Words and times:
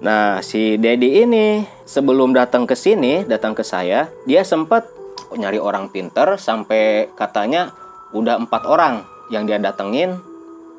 Nah, 0.00 0.40
si 0.40 0.80
Dedi 0.80 1.20
ini 1.20 1.60
sebelum 1.84 2.32
datang 2.32 2.64
ke 2.64 2.72
sini, 2.72 3.28
datang 3.28 3.52
ke 3.52 3.60
saya, 3.60 4.08
dia 4.24 4.40
sempat 4.40 4.88
nyari 5.36 5.60
orang 5.60 5.92
pinter 5.92 6.40
sampai 6.40 7.12
katanya 7.12 7.70
udah 8.16 8.40
empat 8.40 8.64
orang 8.64 9.04
yang 9.28 9.44
dia 9.44 9.60
datengin 9.60 10.16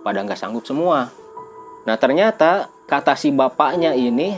pada 0.02 0.26
nggak 0.26 0.42
sanggup 0.42 0.66
semua. 0.66 1.14
Nah, 1.86 1.96
ternyata 2.02 2.74
kata 2.90 3.14
si 3.14 3.30
bapaknya 3.30 3.94
ini 3.94 4.36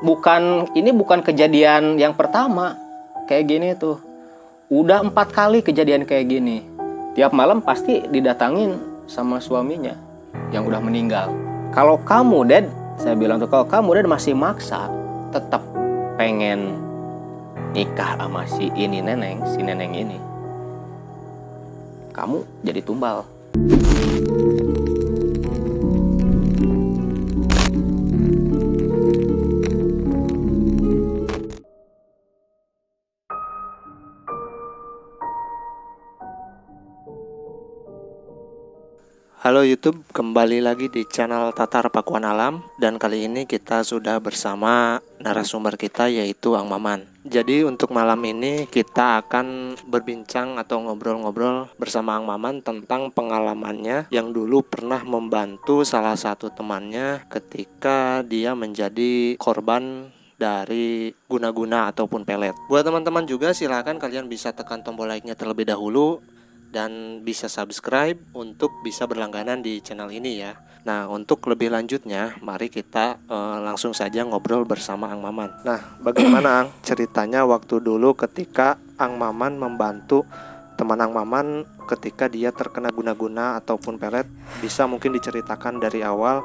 bukan 0.00 0.70
ini 0.78 0.94
bukan 0.94 1.20
kejadian 1.26 1.98
yang 1.98 2.14
pertama 2.14 2.78
kayak 3.26 3.50
gini 3.50 3.74
tuh. 3.74 3.98
Udah 4.70 5.02
empat 5.02 5.34
kali 5.34 5.66
kejadian 5.66 6.06
kayak 6.06 6.30
gini. 6.30 6.62
Tiap 7.18 7.34
malam 7.34 7.58
pasti 7.58 8.06
didatangin 8.06 8.78
sama 9.10 9.42
suaminya 9.42 9.98
yang 10.54 10.62
udah 10.70 10.78
meninggal. 10.78 11.34
Kalau 11.74 11.98
kamu, 11.98 12.46
Dad, 12.46 12.66
saya 13.00 13.16
bilang 13.16 13.40
tuh 13.40 13.48
kalau 13.48 13.64
kamu 13.64 13.96
udah 13.96 14.12
masih 14.12 14.36
maksa 14.36 14.92
tetap 15.32 15.64
pengen 16.20 16.76
nikah 17.72 18.20
sama 18.20 18.44
si 18.44 18.68
ini 18.76 19.00
neneng 19.00 19.40
si 19.48 19.64
neneng 19.64 19.96
ini 19.96 20.20
kamu 22.12 22.44
jadi 22.60 22.84
tumbal 22.84 23.24
Halo 39.40 39.64
YouTube, 39.64 40.04
kembali 40.12 40.60
lagi 40.60 40.92
di 40.92 41.00
channel 41.08 41.56
Tatar 41.56 41.88
Pakuan 41.88 42.28
Alam 42.28 42.60
dan 42.76 43.00
kali 43.00 43.24
ini 43.24 43.48
kita 43.48 43.80
sudah 43.80 44.20
bersama 44.20 45.00
narasumber 45.16 45.80
kita 45.80 46.12
yaitu 46.12 46.52
Ang 46.60 46.68
Maman. 46.68 47.08
Jadi 47.24 47.64
untuk 47.64 47.96
malam 47.96 48.20
ini 48.20 48.68
kita 48.68 49.24
akan 49.24 49.80
berbincang 49.88 50.60
atau 50.60 50.84
ngobrol-ngobrol 50.84 51.72
bersama 51.80 52.20
Ang 52.20 52.28
Maman 52.28 52.60
tentang 52.60 53.08
pengalamannya 53.16 54.12
yang 54.12 54.28
dulu 54.28 54.60
pernah 54.60 55.00
membantu 55.08 55.88
salah 55.88 56.20
satu 56.20 56.52
temannya 56.52 57.24
ketika 57.32 58.20
dia 58.20 58.52
menjadi 58.52 59.40
korban 59.40 60.12
dari 60.36 61.16
guna-guna 61.32 61.88
ataupun 61.88 62.28
pelet. 62.28 62.52
Buat 62.68 62.84
teman-teman 62.84 63.24
juga 63.24 63.56
silahkan 63.56 63.96
kalian 63.96 64.28
bisa 64.28 64.52
tekan 64.52 64.84
tombol 64.84 65.08
like-nya 65.08 65.32
terlebih 65.32 65.64
dahulu 65.64 66.20
dan 66.70 67.22
bisa 67.26 67.50
subscribe 67.50 68.16
untuk 68.34 68.70
bisa 68.86 69.04
berlangganan 69.04 69.60
di 69.60 69.82
channel 69.82 70.10
ini 70.10 70.42
ya. 70.42 70.54
Nah, 70.80 71.12
untuk 71.12 71.44
lebih 71.44 71.68
lanjutnya, 71.68 72.40
mari 72.40 72.72
kita 72.72 73.20
uh, 73.28 73.60
langsung 73.60 73.92
saja 73.92 74.24
ngobrol 74.24 74.64
bersama 74.64 75.12
Ang 75.12 75.20
Maman. 75.20 75.60
Nah, 75.60 76.00
bagaimana 76.00 76.64
Ang 76.64 76.68
ceritanya 76.80 77.44
waktu 77.44 77.84
dulu 77.84 78.16
ketika 78.16 78.80
Ang 78.96 79.20
Maman 79.20 79.60
membantu 79.60 80.24
teman 80.80 81.04
Ang 81.04 81.12
Maman 81.12 81.68
ketika 81.84 82.32
dia 82.32 82.48
terkena 82.48 82.88
guna-guna 82.88 83.60
ataupun 83.60 84.00
pelet, 84.00 84.24
bisa 84.64 84.88
mungkin 84.88 85.12
diceritakan 85.12 85.76
dari 85.76 86.00
awal 86.00 86.40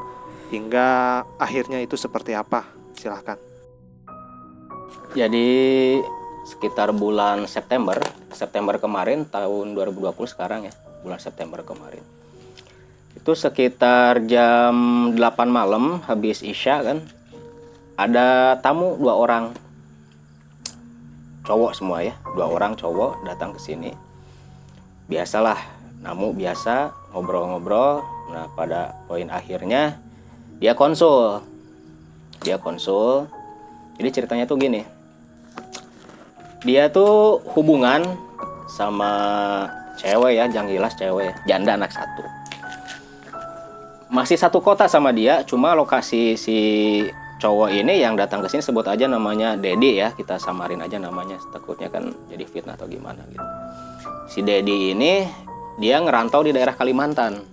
hingga 0.51 1.21
akhirnya 1.39 1.79
itu 1.79 1.95
seperti 1.95 2.35
apa? 2.35 2.67
Silahkan. 2.91 3.39
Jadi 5.15 5.47
sekitar 6.45 6.93
bulan 6.93 7.49
September 7.49 7.97
September 8.29 8.77
kemarin 8.77 9.25
tahun 9.25 9.73
2020 9.73 10.13
sekarang 10.29 10.69
ya 10.69 10.73
bulan 11.01 11.17
September 11.17 11.65
kemarin. 11.65 12.05
Itu 13.17 13.33
sekitar 13.33 14.21
jam 14.29 14.75
8 15.17 15.49
malam 15.49 16.05
habis 16.05 16.45
isya 16.45 16.85
kan 16.85 16.97
ada 17.97 18.59
tamu 18.61 18.93
dua 19.01 19.17
orang. 19.17 19.45
Cowok 21.45 21.73
semua 21.73 22.05
ya 22.05 22.13
dua 22.37 22.45
orang 22.45 22.77
cowok 22.77 23.25
datang 23.25 23.57
ke 23.57 23.59
sini. 23.61 23.91
Biasalah 25.09 25.57
namu 26.05 26.33
biasa 26.37 26.93
ngobrol-ngobrol. 27.13 28.05
Nah 28.29 28.45
pada 28.53 28.93
poin 29.09 29.29
akhirnya 29.33 29.97
dia 30.61 30.77
konsul. 30.77 31.41
Dia 32.45 32.61
konsul. 32.61 33.25
Jadi 33.95 34.09
ceritanya 34.11 34.43
tuh 34.43 34.59
gini 34.59 34.94
dia 36.65 36.89
tuh 36.89 37.45
hubungan 37.53 38.01
sama 38.65 39.13
cewek 40.01 40.33
ya, 40.33 40.49
jangan 40.49 40.73
jelas 40.73 40.93
cewek, 40.97 41.31
janda 41.45 41.77
anak 41.77 41.93
satu. 41.93 42.25
Masih 44.09 44.33
satu 44.33 44.57
kota 44.65 44.89
sama 44.89 45.13
dia, 45.13 45.45
cuma 45.45 45.77
lokasi 45.77 46.33
si 46.33 46.57
cowok 47.37 47.69
ini 47.69 48.01
yang 48.01 48.17
datang 48.17 48.41
ke 48.41 48.49
sini 48.49 48.65
sebut 48.65 48.89
aja 48.89 49.05
namanya 49.05 49.53
Dedi 49.53 50.01
ya, 50.01 50.17
kita 50.17 50.41
samarin 50.41 50.81
aja 50.81 50.97
namanya, 50.97 51.37
takutnya 51.53 51.93
kan 51.93 52.09
jadi 52.33 52.43
fitnah 52.49 52.73
atau 52.73 52.89
gimana 52.89 53.21
gitu. 53.29 53.45
Si 54.25 54.41
Dedi 54.41 54.97
ini 54.97 55.21
dia 55.77 56.01
ngerantau 56.01 56.41
di 56.41 56.49
daerah 56.49 56.73
Kalimantan 56.73 57.45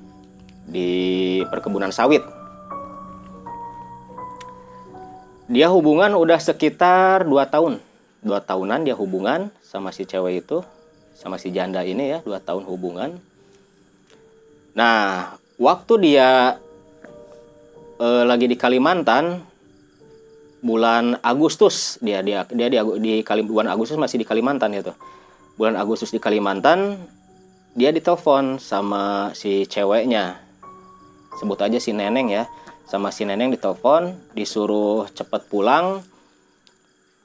di 0.64 1.42
perkebunan 1.52 1.92
sawit. 1.92 2.24
Dia 5.52 5.68
hubungan 5.68 6.16
udah 6.16 6.40
sekitar 6.40 7.28
2 7.28 7.36
tahun 7.52 7.91
dua 8.22 8.38
tahunan 8.38 8.87
dia 8.87 8.94
hubungan 8.94 9.50
sama 9.66 9.91
si 9.91 10.06
cewek 10.06 10.47
itu 10.47 10.62
sama 11.19 11.37
si 11.37 11.50
janda 11.50 11.83
ini 11.83 12.16
ya 12.16 12.19
dua 12.22 12.38
tahun 12.38 12.65
hubungan. 12.71 13.19
Nah 14.78 15.34
waktu 15.59 15.94
dia 16.00 16.56
eh, 17.99 18.25
lagi 18.25 18.47
di 18.47 18.55
Kalimantan 18.55 19.43
bulan 20.62 21.19
Agustus 21.21 21.99
dia 21.99 22.22
dia 22.22 22.47
dia 22.47 22.69
di, 22.71 22.78
di 23.03 23.12
Kalim, 23.27 23.50
bulan 23.50 23.69
Agustus 23.69 23.99
masih 23.99 24.22
di 24.22 24.27
Kalimantan 24.27 24.71
itu. 24.72 24.94
Bulan 25.59 25.75
Agustus 25.75 26.15
di 26.15 26.22
Kalimantan 26.22 26.97
dia 27.75 27.91
ditelepon 27.91 28.62
sama 28.62 29.34
si 29.34 29.66
ceweknya. 29.66 30.39
Sebut 31.43 31.59
aja 31.59 31.83
si 31.83 31.91
neneng 31.91 32.31
ya. 32.31 32.47
Sama 32.87 33.10
si 33.10 33.27
neneng 33.27 33.50
ditelepon 33.50 34.15
disuruh 34.37 35.10
cepet 35.10 35.49
pulang 35.50 36.04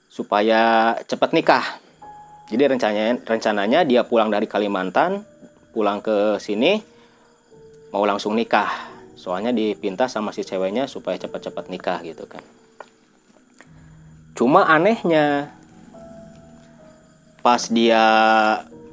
supaya 0.07 0.95
cepat 1.03 1.35
nikah. 1.35 1.83
Jadi 2.47 2.63
rencananya 2.63 3.13
rencananya 3.27 3.79
dia 3.83 4.07
pulang 4.07 4.31
dari 4.31 4.47
Kalimantan, 4.47 5.27
pulang 5.75 5.99
ke 5.99 6.39
sini 6.39 6.79
mau 7.91 8.07
langsung 8.07 8.35
nikah. 8.35 8.67
Soalnya 9.19 9.51
dipinta 9.51 10.07
sama 10.07 10.31
si 10.31 10.47
ceweknya 10.47 10.87
supaya 10.87 11.19
cepat-cepat 11.19 11.67
nikah 11.67 11.99
gitu 12.07 12.23
kan. 12.25 12.43
Cuma 14.37 14.69
anehnya 14.69 15.51
pas 17.41 17.63
dia 17.71 18.03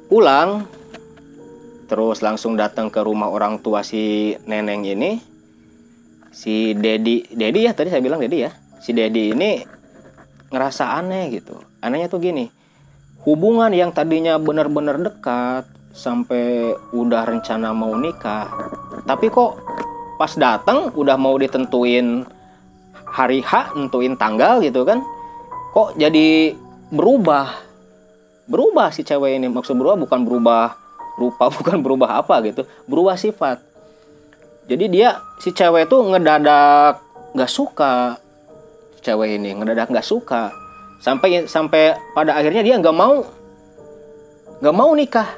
pulang 0.07 0.65
terus 1.85 2.23
langsung 2.25 2.57
datang 2.57 2.89
ke 2.89 2.97
rumah 3.03 3.29
orang 3.29 3.61
tua 3.61 3.85
si 3.85 4.33
neneng 4.49 4.81
ini 4.87 5.21
si 6.33 6.73
Dedi 6.73 7.29
Dedi 7.29 7.69
ya 7.69 7.77
tadi 7.77 7.93
saya 7.93 8.01
bilang 8.01 8.23
Dedi 8.23 8.47
ya 8.47 8.51
si 8.81 8.95
Dedi 8.95 9.35
ini 9.35 9.74
ngerasa 10.55 10.95
aneh 10.95 11.35
gitu. 11.35 11.59
Anehnya 11.83 12.07
tuh 12.07 12.23
gini 12.23 12.47
hubungan 13.25 13.73
yang 13.73 13.89
tadinya 13.89 14.37
benar-benar 14.37 15.01
dekat 15.01 15.65
sampai 15.91 16.77
udah 16.93 17.25
rencana 17.25 17.73
mau 17.73 17.97
nikah 17.97 18.53
tapi 19.09 19.33
kok 19.33 19.57
pas 20.21 20.29
datang 20.37 20.93
udah 20.93 21.17
mau 21.17 21.33
ditentuin 21.35 22.23
hari 23.09 23.41
H 23.41 23.73
nentuin 23.73 24.13
tanggal 24.15 24.61
gitu 24.61 24.85
kan 24.85 25.01
kok 25.73 25.97
jadi 25.99 26.55
berubah. 26.93 27.65
Berubah 28.45 28.93
si 28.93 29.01
cewek 29.01 29.41
ini 29.41 29.49
maksud 29.49 29.73
berubah 29.73 29.97
bukan 30.05 30.21
berubah 30.21 30.65
rupa 31.17 31.49
bukan 31.57 31.81
berubah 31.81 32.21
apa 32.21 32.45
gitu 32.45 32.69
berubah 32.85 33.17
sifat. 33.17 33.57
Jadi 34.69 34.85
dia 34.89 35.17
si 35.41 35.49
cewek 35.49 35.89
tuh 35.89 36.05
ngedadak 36.13 37.01
nggak 37.33 37.51
suka 37.51 38.21
cewek 39.05 39.37
ini 39.37 39.53
ngedadak 39.53 39.93
nggak 39.93 40.01
suka. 40.01 40.49
Sampai 40.97 41.45
sampai 41.45 41.93
pada 42.17 42.33
akhirnya 42.33 42.65
dia 42.65 42.81
nggak 42.81 42.97
mau 42.97 43.21
nggak 44.57 44.75
mau 44.75 44.89
nikah. 44.97 45.29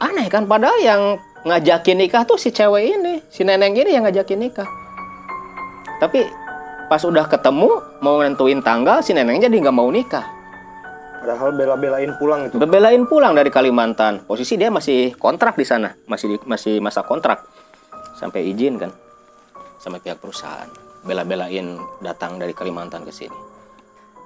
Aneh 0.00 0.32
kan 0.32 0.48
padahal 0.48 0.80
yang 0.80 1.02
ngajakin 1.44 2.00
nikah 2.00 2.24
tuh 2.24 2.40
si 2.40 2.48
cewek 2.48 2.96
ini 2.96 3.20
si 3.28 3.44
neneng 3.44 3.76
ini 3.76 3.92
yang 3.92 4.08
ngajakin 4.08 4.40
nikah. 4.40 4.68
Tapi 6.00 6.24
pas 6.88 7.04
udah 7.04 7.28
ketemu 7.28 7.68
mau 8.00 8.16
nentuin 8.24 8.64
tanggal 8.64 9.04
si 9.04 9.12
neneng 9.12 9.36
jadi 9.36 9.52
nggak 9.52 9.76
mau 9.76 9.92
nikah. 9.92 10.24
Padahal 11.22 11.54
bela-belain 11.54 12.10
pulang 12.18 12.50
itu. 12.50 12.58
Bela-belain 12.58 13.06
pulang 13.06 13.30
dari 13.36 13.46
Kalimantan. 13.46 14.26
Posisi 14.26 14.58
dia 14.58 14.74
masih 14.74 15.14
kontrak 15.14 15.54
di 15.54 15.62
sana 15.62 15.94
masih 16.08 16.40
masih 16.48 16.80
masa 16.82 17.04
kontrak. 17.04 17.44
Sampai 18.18 18.48
izin 18.50 18.78
kan 18.78 18.90
sama 19.82 19.98
pihak 19.98 20.22
perusahaan 20.22 20.91
bela-belain 21.02 21.78
datang 22.02 22.38
dari 22.38 22.54
Kalimantan 22.54 23.02
ke 23.02 23.12
sini. 23.14 23.38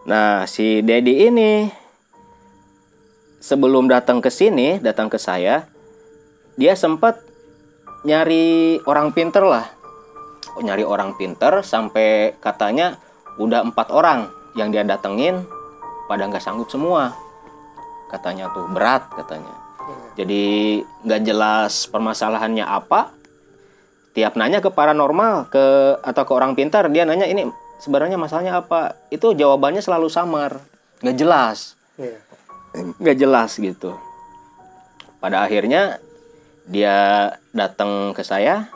Nah, 0.06 0.46
si 0.46 0.81
Dedi 0.84 1.26
ini 1.26 1.67
sebelum 3.43 3.90
datang 3.90 4.23
ke 4.23 4.31
sini, 4.31 4.78
datang 4.78 5.11
ke 5.11 5.19
saya, 5.19 5.67
dia 6.55 6.78
sempat 6.78 7.19
nyari 8.06 8.78
orang 8.87 9.11
pinter 9.11 9.43
lah. 9.43 9.67
Oh, 10.56 10.62
nyari 10.64 10.87
orang 10.87 11.19
pinter 11.19 11.61
sampai 11.61 12.38
katanya 12.40 12.96
udah 13.37 13.67
empat 13.67 13.93
orang 13.93 14.32
yang 14.56 14.73
dia 14.73 14.81
datengin 14.81 15.44
pada 16.08 16.25
nggak 16.25 16.40
sanggup 16.40 16.73
semua 16.73 17.12
katanya 18.08 18.49
tuh 18.55 18.64
berat 18.70 19.05
katanya 19.12 19.52
jadi 20.17 20.44
nggak 21.05 21.23
jelas 21.26 21.84
permasalahannya 21.90 22.64
apa 22.64 23.12
tiap 24.16 24.32
nanya 24.40 24.64
ke 24.64 24.72
paranormal 24.72 25.52
ke 25.52 26.00
atau 26.00 26.22
ke 26.24 26.32
orang 26.32 26.56
pintar 26.56 26.88
dia 26.88 27.04
nanya 27.04 27.28
ini 27.28 27.52
sebenarnya 27.76 28.16
masalahnya 28.16 28.64
apa? 28.64 28.96
Itu 29.12 29.36
jawabannya 29.36 29.84
selalu 29.84 30.08
samar. 30.08 30.56
Nggak 31.04 31.16
jelas. 31.20 31.76
Nggak 32.96 33.16
jelas 33.20 33.60
gitu. 33.60 33.92
Pada 35.20 35.44
akhirnya 35.44 36.00
dia 36.64 37.28
datang 37.52 38.16
ke 38.16 38.24
saya 38.24 38.72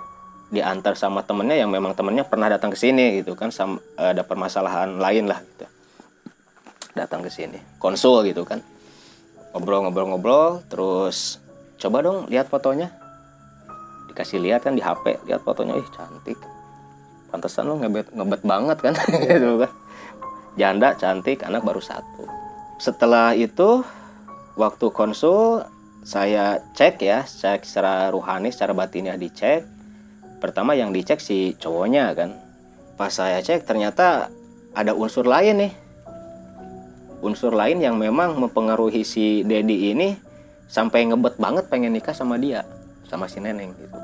diantar 0.53 0.93
sama 0.99 1.25
temennya 1.25 1.65
yang 1.65 1.73
memang 1.73 1.97
temennya 1.97 2.29
pernah 2.29 2.53
datang 2.53 2.75
ke 2.75 2.79
sini 2.79 3.23
gitu 3.23 3.33
kan 3.39 3.49
sam- 3.49 3.81
ada 3.97 4.21
permasalahan 4.21 5.01
lain 5.01 5.25
lah 5.25 5.41
gitu. 5.41 5.65
Datang 6.93 7.25
ke 7.25 7.33
sini 7.33 7.57
konsul 7.81 8.29
gitu 8.29 8.45
kan. 8.45 8.61
Ngobrol-ngobrol-ngobrol 9.57 10.69
terus 10.69 11.41
coba 11.81 12.05
dong 12.05 12.29
lihat 12.29 12.53
fotonya 12.53 12.93
dikasih 14.11 14.43
lihat 14.43 14.67
kan 14.67 14.75
di 14.75 14.83
HP 14.83 15.23
lihat 15.31 15.47
fotonya 15.47 15.79
ih 15.79 15.89
cantik. 15.95 16.37
Pantesan 17.31 17.71
lo 17.71 17.79
ngebet 17.79 18.11
ngebet 18.11 18.43
banget 18.43 18.79
kan? 18.83 18.95
Gitu 19.31 19.63
kan? 19.63 19.73
Janda 20.59 20.99
cantik 20.99 21.47
anak 21.47 21.63
baru 21.63 21.79
satu. 21.79 22.27
Setelah 22.83 23.39
itu 23.39 23.87
waktu 24.59 24.87
konsul 24.91 25.63
saya 26.03 26.59
cek 26.75 26.99
ya 26.99 27.23
cek 27.23 27.63
secara 27.63 28.11
ruhani 28.11 28.51
secara 28.51 28.75
batinnya 28.75 29.15
dicek. 29.15 29.63
Pertama 30.43 30.75
yang 30.75 30.91
dicek 30.91 31.23
si 31.23 31.55
cowoknya 31.55 32.11
kan. 32.19 32.35
Pas 32.99 33.15
saya 33.15 33.39
cek 33.39 33.63
ternyata 33.63 34.27
ada 34.75 34.93
unsur 34.93 35.23
lain 35.23 35.71
nih. 35.71 35.73
Unsur 37.23 37.53
lain 37.53 37.79
yang 37.79 38.01
memang 38.01 38.35
mempengaruhi 38.41 39.05
si 39.05 39.45
Dedi 39.45 39.93
ini 39.93 40.17
sampai 40.67 41.07
ngebet 41.07 41.37
banget 41.37 41.69
pengen 41.69 41.93
nikah 41.93 42.17
sama 42.17 42.41
dia 42.41 42.65
sama 43.11 43.27
si 43.27 43.43
neneng 43.43 43.75
gitu. 43.75 43.99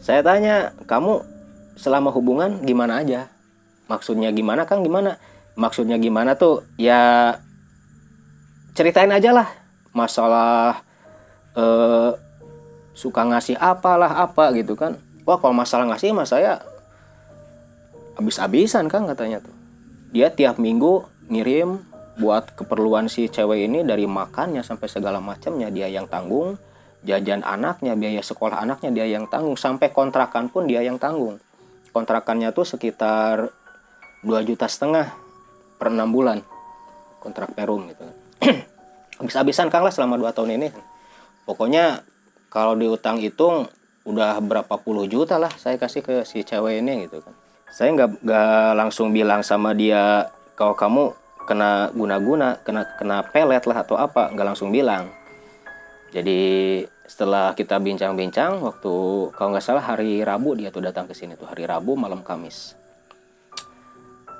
Saya 0.00 0.24
tanya 0.24 0.72
kamu 0.88 1.20
selama 1.76 2.08
hubungan 2.08 2.64
gimana 2.64 3.04
aja? 3.04 3.28
Maksudnya 3.84 4.32
gimana 4.32 4.64
kang? 4.64 4.80
Gimana? 4.80 5.20
Maksudnya 5.60 6.00
gimana 6.00 6.40
tuh? 6.40 6.64
Ya 6.80 7.36
ceritain 8.72 9.12
aja 9.12 9.36
lah. 9.36 9.48
Masalah 9.92 10.80
eh, 11.52 12.10
suka 12.96 13.22
ngasih 13.28 13.60
apalah 13.60 14.24
apa 14.24 14.56
gitu 14.56 14.72
kan. 14.72 14.96
Wah 15.28 15.36
kalau 15.36 15.52
masalah 15.52 15.84
ngasih 15.92 16.16
mah 16.16 16.28
saya 16.28 16.64
habis-habisan 18.16 18.88
kan 18.88 19.04
katanya 19.04 19.44
tuh. 19.44 19.54
Dia 20.16 20.30
tiap 20.32 20.56
minggu 20.56 21.04
ngirim 21.28 21.82
buat 22.14 22.54
keperluan 22.54 23.10
si 23.10 23.26
cewek 23.26 23.66
ini 23.66 23.82
dari 23.82 24.06
makannya 24.06 24.62
sampai 24.62 24.86
segala 24.86 25.18
macamnya. 25.18 25.72
Dia 25.72 25.90
yang 25.90 26.06
tanggung 26.06 26.54
jajan 27.04 27.44
anaknya 27.44 27.92
biaya 27.94 28.24
sekolah 28.24 28.64
anaknya 28.64 28.90
dia 28.90 29.06
yang 29.06 29.28
tanggung. 29.28 29.54
Sampai 29.60 29.92
kontrakan 29.92 30.48
pun 30.48 30.64
dia 30.64 30.80
yang 30.80 30.96
tanggung. 30.96 31.38
Kontrakannya 31.92 32.50
tuh 32.50 32.66
sekitar 32.66 33.52
2 34.24 34.48
juta 34.48 34.66
setengah 34.66 35.12
per 35.76 35.92
enam 35.92 36.10
bulan. 36.10 36.40
Kontrak 37.20 37.52
perum 37.52 37.86
gitu. 37.92 38.04
Habis-habisan 39.20 39.70
kang 39.70 39.84
lah 39.84 39.92
selama 39.92 40.18
2 40.18 40.34
tahun 40.34 40.58
ini. 40.58 40.68
Pokoknya 41.44 42.00
kalau 42.48 42.74
diutang 42.74 43.20
hitung 43.20 43.68
udah 44.04 44.36
berapa 44.44 44.74
puluh 44.80 45.08
juta 45.08 45.40
lah 45.40 45.48
saya 45.56 45.80
kasih 45.80 46.04
ke 46.04 46.14
si 46.28 46.44
cewek 46.44 46.80
ini 46.80 47.08
gitu 47.08 47.24
kan. 47.24 47.34
Saya 47.72 47.88
nggak 47.96 48.10
nggak 48.20 48.68
langsung 48.76 49.10
bilang 49.10 49.40
sama 49.40 49.72
dia 49.74 50.28
kalau 50.54 50.76
kamu 50.76 51.10
kena 51.44 51.90
guna-guna 51.92 52.60
kena 52.64 52.84
kena 52.96 53.24
pelet 53.28 53.64
lah 53.64 53.82
atau 53.84 53.96
apa. 53.98 54.30
Nggak 54.32 54.46
langsung 54.54 54.70
bilang. 54.70 55.10
Jadi 56.14 56.40
setelah 57.04 57.52
kita 57.52 57.76
bincang-bincang 57.76 58.64
waktu 58.64 58.94
kalau 59.36 59.52
nggak 59.52 59.64
salah 59.64 59.84
hari 59.84 60.24
Rabu 60.24 60.56
dia 60.56 60.72
tuh 60.72 60.80
datang 60.80 61.04
ke 61.04 61.12
sini 61.12 61.36
tuh 61.36 61.44
hari 61.44 61.68
Rabu 61.68 61.92
malam 62.00 62.24
Kamis. 62.24 62.72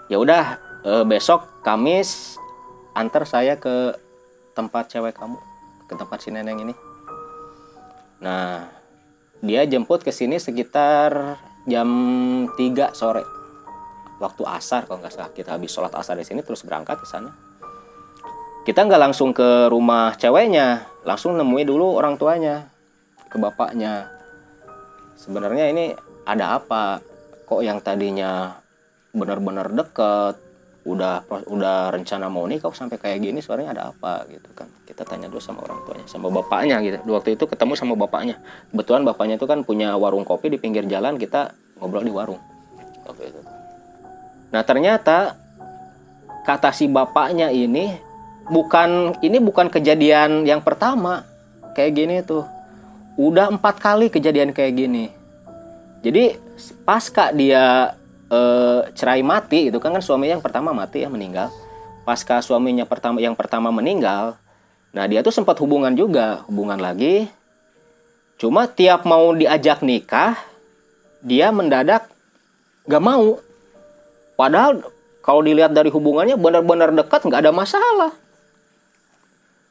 Ya 0.09 0.17
udah 0.17 0.57
eh, 0.85 1.05
besok 1.05 1.61
Kamis 1.61 2.41
antar 2.97 3.29
saya 3.29 3.61
ke 3.61 3.93
tempat 4.57 4.89
cewek 4.89 5.13
kamu 5.13 5.37
ke 5.85 5.95
tempat 5.99 6.19
si 6.25 6.33
neneng 6.33 6.65
ini. 6.65 6.75
Nah 8.25 8.73
dia 9.45 9.69
jemput 9.69 10.01
ke 10.01 10.09
sini 10.09 10.41
sekitar 10.41 11.37
jam 11.69 11.89
3 12.49 12.97
sore. 12.97 13.25
Waktu 14.25 14.43
asar 14.49 14.89
kalau 14.89 15.05
nggak 15.05 15.13
salah. 15.13 15.31
Kita 15.37 15.61
habis 15.61 15.69
sholat 15.69 15.93
asar 15.93 16.17
di 16.17 16.25
sini 16.25 16.41
terus 16.41 16.65
berangkat 16.65 16.97
ke 16.97 17.05
sana. 17.05 17.29
Kita 18.65 18.89
nggak 18.89 19.03
langsung 19.05 19.37
ke 19.37 19.69
rumah 19.69 20.17
ceweknya 20.17 20.94
langsung 21.05 21.37
nemui 21.37 21.63
dulu 21.69 22.01
orang 22.01 22.17
tuanya 22.17 22.69
ke 23.29 23.37
bapaknya. 23.37 24.09
Sebenarnya 25.21 25.71
ini 25.71 25.93
ada 26.25 26.59
apa? 26.59 26.99
Kok 27.45 27.61
yang 27.61 27.79
tadinya 27.85 28.57
benar-benar 29.15 29.71
deket 29.71 30.41
udah 30.85 31.25
udah 31.49 31.89
rencana 31.97 32.29
mau 32.29 32.45
nikah 32.45 32.69
kok 32.69 32.77
sampai 32.77 33.01
kayak 33.01 33.25
gini? 33.25 33.41
Sebenarnya 33.41 33.77
ada 33.77 33.83
apa 33.93 34.25
gitu 34.29 34.49
kan? 34.57 34.69
Kita 34.85 35.05
tanya 35.05 35.29
dulu 35.29 35.41
sama 35.41 35.65
orang 35.65 35.81
tuanya 35.85 36.05
sama 36.09 36.29
bapaknya 36.33 36.81
gitu. 36.85 37.01
Waktu 37.09 37.37
itu 37.37 37.45
ketemu 37.49 37.73
sama 37.77 37.95
bapaknya. 37.97 38.41
Kebetulan 38.73 39.05
bapaknya 39.05 39.37
itu 39.37 39.47
kan 39.49 39.65
punya 39.65 39.97
warung 39.97 40.25
kopi 40.25 40.53
di 40.53 40.59
pinggir 40.61 40.85
jalan 40.89 41.21
kita 41.21 41.53
ngobrol 41.81 42.05
di 42.05 42.13
warung. 42.13 42.41
Waktu 43.05 43.23
itu. 43.33 43.41
Nah 44.53 44.63
ternyata 44.65 45.37
kata 46.45 46.71
si 46.77 46.85
bapaknya 46.89 47.49
ini 47.49 47.97
bukan 48.49 49.17
ini 49.25 49.41
bukan 49.41 49.73
kejadian 49.73 50.45
yang 50.45 50.61
pertama 50.61 51.25
kayak 51.73 51.93
gini 51.97 52.17
tuh. 52.25 52.45
Udah 53.15 53.47
empat 53.49 53.79
kali 53.79 54.11
kejadian 54.11 54.51
kayak 54.51 54.75
gini. 54.75 55.07
Jadi 56.03 56.37
pasca 56.85 57.31
dia 57.31 57.95
eh, 58.29 58.81
cerai 58.93 59.23
mati 59.25 59.71
itu 59.71 59.79
kan 59.81 59.95
kan 59.95 60.03
suaminya 60.03 60.37
yang 60.37 60.45
pertama 60.45 60.75
mati 60.75 61.07
ya 61.07 61.09
meninggal. 61.09 61.49
Pasca 62.05 62.45
suaminya 62.45 62.85
pertama 62.85 63.23
yang 63.23 63.37
pertama 63.37 63.73
meninggal 63.73 64.37
nah 64.95 65.11
dia 65.11 65.27
tuh 65.27 65.35
sempat 65.35 65.59
hubungan 65.59 65.91
juga 65.95 66.47
hubungan 66.47 66.79
lagi. 66.79 67.27
Cuma 68.39 68.67
tiap 68.67 69.07
mau 69.07 69.35
diajak 69.35 69.83
nikah 69.83 70.39
dia 71.25 71.51
mendadak 71.51 72.07
gak 72.85 73.03
mau. 73.03 73.41
Padahal 74.35 74.83
kalau 75.25 75.41
dilihat 75.41 75.73
dari 75.73 75.89
hubungannya 75.89 76.37
benar-benar 76.37 76.93
dekat 76.93 77.25
nggak 77.25 77.41
ada 77.41 77.53
masalah 77.55 78.13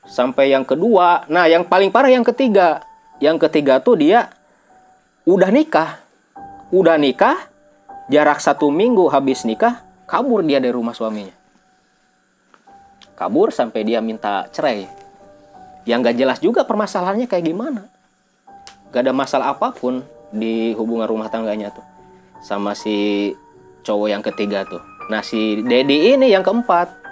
sampai 0.07 0.51
yang 0.51 0.67
kedua. 0.67 1.27
Nah 1.31 1.48
yang 1.48 1.67
paling 1.67 1.89
parah 1.89 2.12
yang 2.12 2.24
ketiga. 2.24 2.83
Yang 3.19 3.48
ketiga 3.50 3.79
tuh 3.79 4.00
dia 4.00 4.31
udah 5.24 5.50
nikah. 5.50 6.03
Udah 6.74 6.98
nikah 6.98 7.38
jarak 8.10 8.41
satu 8.43 8.67
minggu 8.74 9.07
habis 9.07 9.48
nikah 9.48 9.83
kabur 10.10 10.43
dia 10.43 10.60
dari 10.60 10.74
rumah 10.74 10.95
suaminya. 10.95 11.33
Kabur 13.13 13.53
sampai 13.53 13.86
dia 13.86 14.01
minta 14.01 14.50
cerai. 14.50 14.89
Yang 15.83 16.00
gak 16.10 16.17
jelas 16.17 16.39
juga 16.39 16.62
permasalahannya 16.63 17.27
kayak 17.27 17.45
gimana. 17.45 17.86
Gak 18.89 19.03
ada 19.05 19.13
masalah 19.13 19.53
apa 19.53 19.75
pun 19.75 20.01
di 20.33 20.74
hubungan 20.74 21.05
rumah 21.05 21.29
tangganya 21.29 21.69
tuh. 21.69 21.86
Sama 22.41 22.74
si 22.74 23.29
cowok 23.86 24.07
yang 24.10 24.24
ketiga 24.25 24.65
tuh. 24.65 24.81
Nah 25.12 25.22
si 25.22 25.62
Dedi 25.62 26.15
ini 26.15 26.31
yang 26.31 26.41
keempat 26.41 27.02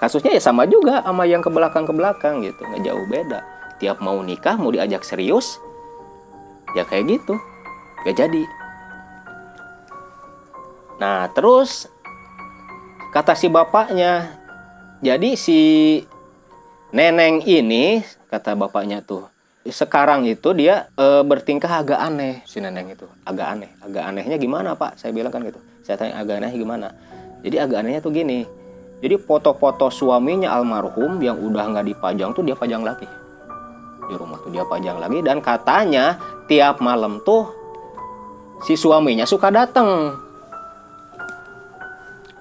kasusnya 0.00 0.32
ya 0.32 0.40
sama 0.40 0.64
juga 0.64 1.04
sama 1.04 1.28
yang 1.28 1.44
ke 1.44 1.52
belakang 1.52 1.84
ke 1.84 1.92
belakang 1.92 2.40
gitu. 2.40 2.64
Nggak 2.64 2.82
jauh 2.88 3.04
beda. 3.04 3.40
Tiap 3.76 4.00
mau 4.00 4.16
nikah 4.24 4.56
mau 4.56 4.72
diajak 4.72 5.04
serius 5.04 5.60
ya 6.72 6.88
kayak 6.88 7.20
gitu. 7.20 7.36
Gak 8.08 8.16
jadi. 8.16 8.44
Nah 10.96 11.28
terus 11.36 11.84
kata 13.12 13.36
si 13.36 13.52
bapaknya 13.52 14.40
jadi 15.04 15.36
si 15.36 15.60
neneng 16.96 17.44
ini 17.44 18.00
kata 18.32 18.56
bapaknya 18.56 19.04
tuh 19.04 19.28
sekarang 19.68 20.24
itu 20.24 20.56
dia 20.56 20.88
e, 20.96 21.20
bertingkah 21.20 21.68
agak 21.68 22.00
aneh 22.00 22.40
si 22.48 22.64
neneng 22.64 22.88
itu. 22.88 23.04
Agak 23.28 23.52
aneh. 23.52 23.68
Agak 23.84 24.08
anehnya 24.08 24.40
gimana 24.40 24.72
pak? 24.72 24.96
Saya 24.96 25.12
bilang 25.12 25.28
kan 25.28 25.44
gitu. 25.44 25.60
Saya 25.84 26.00
tanya 26.00 26.16
agak 26.16 26.40
aneh 26.40 26.56
gimana? 26.56 26.96
Jadi 27.44 27.56
agak 27.60 27.84
anehnya 27.84 28.00
tuh 28.00 28.12
gini 28.16 28.48
jadi 29.00 29.16
foto-foto 29.16 29.88
suaminya 29.88 30.52
almarhum 30.52 31.16
yang 31.24 31.40
udah 31.40 31.72
nggak 31.72 31.86
dipajang 31.96 32.30
tuh 32.36 32.44
dia 32.44 32.56
pajang 32.56 32.84
lagi. 32.84 33.08
Di 34.06 34.14
rumah 34.16 34.36
tuh 34.44 34.52
dia 34.52 34.64
pajang 34.68 35.00
lagi 35.00 35.24
dan 35.24 35.40
katanya 35.40 36.20
tiap 36.46 36.84
malam 36.84 37.20
tuh 37.24 37.48
si 38.60 38.76
suaminya 38.76 39.24
suka 39.24 39.48
datang 39.48 40.12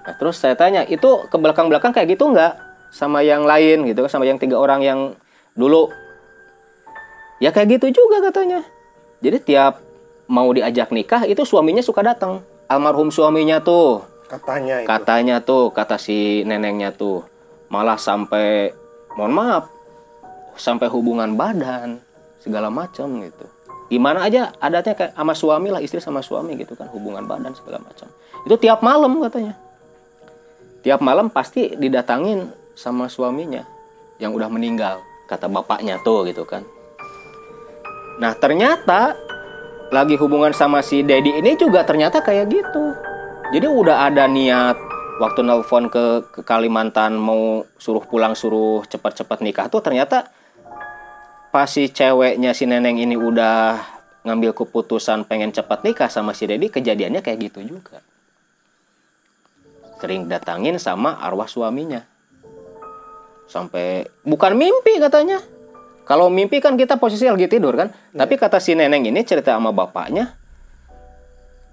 nah 0.04 0.18
terus 0.18 0.42
saya 0.42 0.58
tanya 0.58 0.84
itu 0.90 1.30
ke 1.30 1.38
belakang-belakang 1.38 1.94
kayak 1.94 2.18
gitu 2.18 2.34
nggak? 2.34 2.58
Sama 2.90 3.22
yang 3.22 3.46
lain 3.46 3.86
gitu 3.86 4.02
kan 4.02 4.10
sama 4.10 4.26
yang 4.26 4.42
tiga 4.42 4.58
orang 4.58 4.82
yang 4.82 5.00
dulu? 5.54 5.94
Ya 7.38 7.54
kayak 7.54 7.78
gitu 7.78 8.02
juga 8.02 8.26
katanya. 8.26 8.66
Jadi 9.22 9.38
tiap 9.54 9.78
mau 10.26 10.50
diajak 10.50 10.90
nikah 10.90 11.30
itu 11.30 11.46
suaminya 11.46 11.86
suka 11.86 12.02
datang 12.02 12.42
almarhum 12.70 13.10
suaminya 13.10 13.62
tuh 13.62 14.06
Katanya 14.30 14.86
itu. 14.86 14.88
katanya 14.88 15.36
tuh 15.42 15.74
kata 15.74 15.98
si 15.98 16.46
nenengnya 16.46 16.94
tuh 16.94 17.26
malah 17.74 17.98
sampai 17.98 18.70
mohon 19.18 19.34
maaf 19.34 19.66
sampai 20.54 20.86
hubungan 20.86 21.34
badan 21.34 21.98
segala 22.38 22.70
macam 22.70 23.10
gitu. 23.26 23.46
Gimana 23.90 24.30
aja 24.30 24.54
adatnya 24.62 24.94
kayak 24.94 25.14
sama 25.18 25.34
suami 25.34 25.74
lah 25.74 25.82
istri 25.82 25.98
sama 25.98 26.22
suami 26.22 26.54
gitu 26.62 26.78
kan 26.78 26.86
hubungan 26.94 27.26
badan 27.26 27.58
segala 27.58 27.82
macam. 27.82 28.06
Itu 28.46 28.54
tiap 28.62 28.86
malam 28.86 29.18
katanya. 29.26 29.58
Tiap 30.86 31.02
malam 31.02 31.34
pasti 31.34 31.74
didatangin 31.74 32.54
sama 32.78 33.10
suaminya 33.10 33.66
yang 34.22 34.32
udah 34.38 34.48
meninggal 34.48 35.02
kata 35.26 35.50
bapaknya 35.50 35.98
tuh 36.06 36.30
gitu 36.30 36.46
kan. 36.46 36.62
Nah 38.22 38.38
ternyata 38.38 39.18
lagi 39.90 40.14
hubungan 40.22 40.54
sama 40.54 40.86
si 40.86 41.02
Dedi 41.02 41.34
ini 41.34 41.58
juga 41.58 41.82
ternyata 41.82 42.22
kayak 42.22 42.46
gitu 42.46 43.09
jadi 43.50 43.66
udah 43.66 44.06
ada 44.06 44.30
niat 44.30 44.78
waktu 45.18 45.42
nelpon 45.42 45.90
ke, 45.90 46.22
ke 46.30 46.42
Kalimantan 46.46 47.18
mau 47.18 47.66
suruh 47.82 48.06
pulang 48.06 48.38
suruh 48.38 48.86
cepat-cepat 48.86 49.42
nikah 49.42 49.66
tuh 49.68 49.82
ternyata 49.82 50.30
pas 51.50 51.66
si 51.66 51.90
ceweknya 51.90 52.54
si 52.54 52.70
neneng 52.70 53.02
ini 53.02 53.18
udah 53.18 53.82
ngambil 54.22 54.54
keputusan 54.54 55.26
pengen 55.26 55.50
cepat 55.50 55.82
nikah 55.82 56.08
sama 56.14 56.38
si 56.38 56.46
Dedi 56.46 56.70
kejadiannya 56.70 57.26
kayak 57.26 57.50
gitu 57.50 57.66
juga. 57.66 58.06
Sering 59.98 60.30
datangin 60.30 60.78
sama 60.78 61.18
arwah 61.20 61.50
suaminya. 61.50 62.06
Sampai 63.50 64.06
bukan 64.24 64.54
mimpi 64.54 65.02
katanya. 65.02 65.42
Kalau 66.06 66.30
mimpi 66.30 66.62
kan 66.62 66.78
kita 66.78 67.02
posisi 67.02 67.26
lagi 67.26 67.50
tidur 67.50 67.74
kan. 67.74 67.90
Tapi 68.14 68.38
kata 68.38 68.62
si 68.62 68.78
neneng 68.78 69.04
ini 69.04 69.26
cerita 69.26 69.58
sama 69.58 69.74
bapaknya 69.74 70.39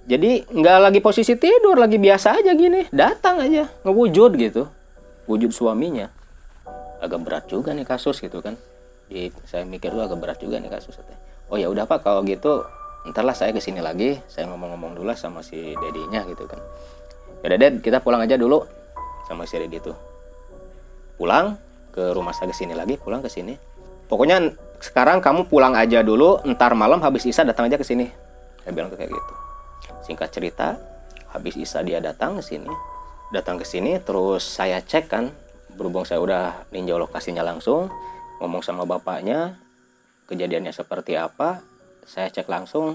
jadi 0.06 0.46
nggak 0.46 0.78
lagi 0.86 1.00
posisi 1.02 1.34
tidur, 1.34 1.74
lagi 1.74 1.98
biasa 1.98 2.38
aja 2.38 2.54
gini, 2.54 2.86
datang 2.94 3.42
aja 3.42 3.66
ngewujud 3.82 4.38
gitu, 4.38 4.70
wujud 5.26 5.50
suaminya. 5.50 6.06
Agak 7.02 7.26
berat 7.26 7.44
juga 7.50 7.74
nih 7.74 7.82
kasus 7.82 8.22
gitu 8.22 8.38
kan. 8.38 8.54
Di, 9.10 9.34
saya 9.50 9.66
mikir 9.66 9.90
tuh 9.90 10.06
agak 10.06 10.18
berat 10.22 10.38
juga 10.38 10.62
nih 10.62 10.70
kasus. 10.70 10.94
Oh 11.50 11.58
ya 11.58 11.66
udah 11.66 11.90
pak 11.90 12.06
kalau 12.06 12.22
gitu, 12.22 12.62
entarlah 13.02 13.34
saya 13.34 13.50
ke 13.50 13.58
sini 13.58 13.82
lagi, 13.82 14.14
saya 14.30 14.46
ngomong-ngomong 14.46 14.94
dulu 14.94 15.10
lah 15.10 15.18
sama 15.18 15.42
si 15.42 15.74
dedinya 15.74 16.22
gitu 16.30 16.46
kan. 16.46 16.62
Ya 17.42 17.58
Ded, 17.58 17.82
kita 17.82 17.98
pulang 17.98 18.22
aja 18.22 18.38
dulu 18.38 18.62
sama 19.26 19.42
si 19.42 19.58
Dedi 19.58 19.82
tuh. 19.82 19.94
Pulang 21.18 21.58
ke 21.90 22.14
rumah 22.14 22.30
saya 22.30 22.50
ke 22.50 22.54
sini 22.54 22.78
lagi, 22.78 22.94
pulang 22.94 23.22
ke 23.22 23.30
sini. 23.30 23.58
Pokoknya 24.06 24.54
sekarang 24.78 25.18
kamu 25.18 25.50
pulang 25.50 25.74
aja 25.74 26.02
dulu, 26.06 26.42
entar 26.46 26.74
malam 26.78 27.02
habis 27.02 27.26
isa 27.26 27.42
datang 27.42 27.66
aja 27.66 27.74
ke 27.74 27.86
sini. 27.86 28.06
Saya 28.62 28.70
bilang 28.70 28.90
tuh 28.90 28.98
kayak 28.98 29.10
gitu. 29.10 29.45
Singkat 30.06 30.30
cerita, 30.30 30.78
habis 31.34 31.58
Isa 31.58 31.82
dia 31.82 31.98
datang 31.98 32.38
ke 32.38 32.42
sini. 32.46 32.70
Datang 33.34 33.58
ke 33.58 33.66
sini 33.66 33.98
terus 33.98 34.46
saya 34.46 34.78
cek 34.78 35.10
kan, 35.10 35.34
berhubung 35.74 36.06
saya 36.06 36.22
udah 36.22 36.70
ninjau 36.70 36.94
lokasinya 36.96 37.42
langsung, 37.42 37.90
ngomong 38.38 38.62
sama 38.62 38.86
bapaknya, 38.86 39.58
kejadiannya 40.30 40.70
seperti 40.70 41.18
apa, 41.18 41.58
saya 42.06 42.30
cek 42.30 42.46
langsung 42.46 42.94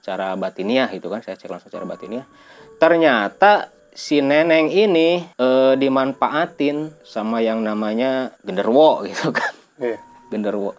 secara 0.00 0.36
batiniah 0.36 0.92
itu 0.92 1.08
kan, 1.08 1.24
saya 1.24 1.40
cek 1.40 1.48
langsung 1.48 1.72
secara 1.72 1.88
batiniah. 1.88 2.28
Ternyata 2.76 3.72
si 3.90 4.22
neneng 4.22 4.70
ini 4.70 5.24
e, 5.24 5.48
dimanfaatin 5.76 6.94
sama 7.02 7.42
yang 7.42 7.64
namanya 7.64 8.36
genderwo 8.44 9.00
gitu 9.08 9.32
kan. 9.32 9.52
Iya. 9.80 9.98
Genderwo. 10.28 10.76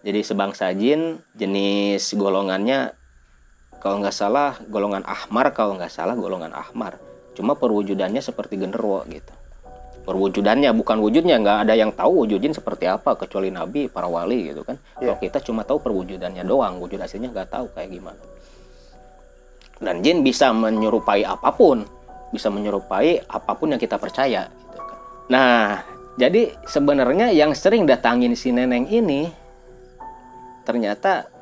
Jadi 0.00 0.20
sebangsa 0.24 0.72
jin 0.72 1.20
jenis 1.36 2.16
golongannya 2.16 2.99
kalau 3.80 4.04
nggak 4.04 4.12
salah 4.12 4.60
golongan 4.68 5.00
ahmar 5.08 5.56
kalau 5.56 5.80
nggak 5.80 5.88
salah 5.88 6.12
golongan 6.12 6.52
ahmar. 6.52 7.00
Cuma 7.32 7.56
perwujudannya 7.56 8.20
seperti 8.20 8.60
genderuwo 8.60 9.00
gitu. 9.08 9.32
Perwujudannya 10.04 10.68
bukan 10.76 11.00
wujudnya. 11.00 11.40
Nggak 11.40 11.58
ada 11.64 11.74
yang 11.76 11.90
tahu 11.96 12.28
wujudin 12.28 12.52
seperti 12.52 12.84
apa 12.84 13.16
kecuali 13.16 13.48
nabi 13.48 13.88
para 13.88 14.04
wali 14.04 14.52
gitu 14.52 14.68
kan. 14.68 14.76
Iya. 15.00 15.16
kalau 15.16 15.18
kita 15.24 15.38
cuma 15.40 15.64
tahu 15.64 15.80
perwujudannya 15.80 16.44
doang 16.44 16.76
wujud 16.76 17.00
aslinya 17.00 17.32
nggak 17.32 17.48
tahu 17.48 17.66
kayak 17.72 17.88
gimana. 17.88 18.20
Dan 19.80 20.04
jin 20.04 20.20
bisa 20.20 20.52
menyerupai 20.52 21.24
apa 21.24 21.48
pun 21.56 21.88
bisa 22.30 22.52
menyerupai 22.52 23.24
apa 23.26 23.52
pun 23.56 23.72
yang 23.72 23.80
kita 23.80 23.96
percaya 23.96 24.44
gitu 24.44 24.76
kan. 24.76 24.98
Nah 25.32 25.80
jadi 26.20 26.52
sebenarnya 26.68 27.32
yang 27.32 27.56
sering 27.56 27.88
datangin 27.88 28.36
si 28.36 28.52
neneng 28.52 28.84
ini 28.92 29.32
ternyata 30.68 31.32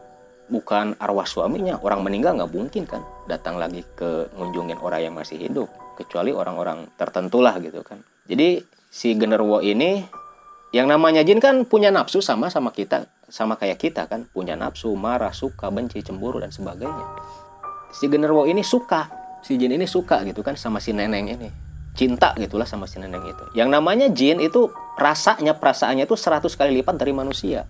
bukan 0.49 0.97
arwah 0.97 1.29
suaminya 1.29 1.77
orang 1.85 2.01
meninggal 2.01 2.35
nggak 2.41 2.53
mungkin 2.53 2.85
kan 2.89 3.05
datang 3.29 3.61
lagi 3.61 3.85
ke 3.95 4.33
ngunjungin 4.33 4.81
orang 4.81 5.01
yang 5.05 5.15
masih 5.15 5.37
hidup 5.37 5.69
kecuali 5.95 6.33
orang-orang 6.33 6.89
tertentu 6.97 7.45
lah 7.45 7.61
gitu 7.61 7.85
kan. 7.85 8.01
Jadi 8.29 8.65
si 8.89 9.13
genderuwo 9.15 9.61
ini 9.61 10.05
yang 10.73 10.89
namanya 10.89 11.25
jin 11.25 11.41
kan 11.41 11.65
punya 11.65 11.93
nafsu 11.93 12.21
sama 12.25 12.49
sama 12.49 12.73
kita 12.73 13.09
sama 13.29 13.61
kayak 13.61 13.79
kita 13.79 14.09
kan. 14.09 14.25
Punya 14.33 14.57
nafsu 14.57 14.93
marah 14.97 15.37
suka 15.37 15.69
benci 15.69 16.01
cemburu 16.01 16.41
dan 16.41 16.49
sebagainya. 16.49 17.07
Si 17.93 18.09
genderuwo 18.09 18.49
ini 18.49 18.65
suka 18.65 19.09
si 19.45 19.61
jin 19.61 19.77
ini 19.77 19.85
suka 19.85 20.25
gitu 20.25 20.41
kan 20.41 20.57
sama 20.57 20.81
si 20.81 20.97
neneng 20.97 21.29
ini. 21.29 21.49
Cinta 21.99 22.33
gitulah 22.39 22.65
sama 22.65 22.87
si 22.87 23.03
neneng 23.03 23.27
itu. 23.27 23.45
Yang 23.59 23.69
namanya 23.75 24.07
jin 24.09 24.39
itu 24.39 24.71
rasanya 24.97 25.59
perasaannya 25.59 26.07
itu 26.07 26.15
100 26.15 26.47
kali 26.55 26.71
lipat 26.81 26.95
dari 26.95 27.11
manusia 27.11 27.67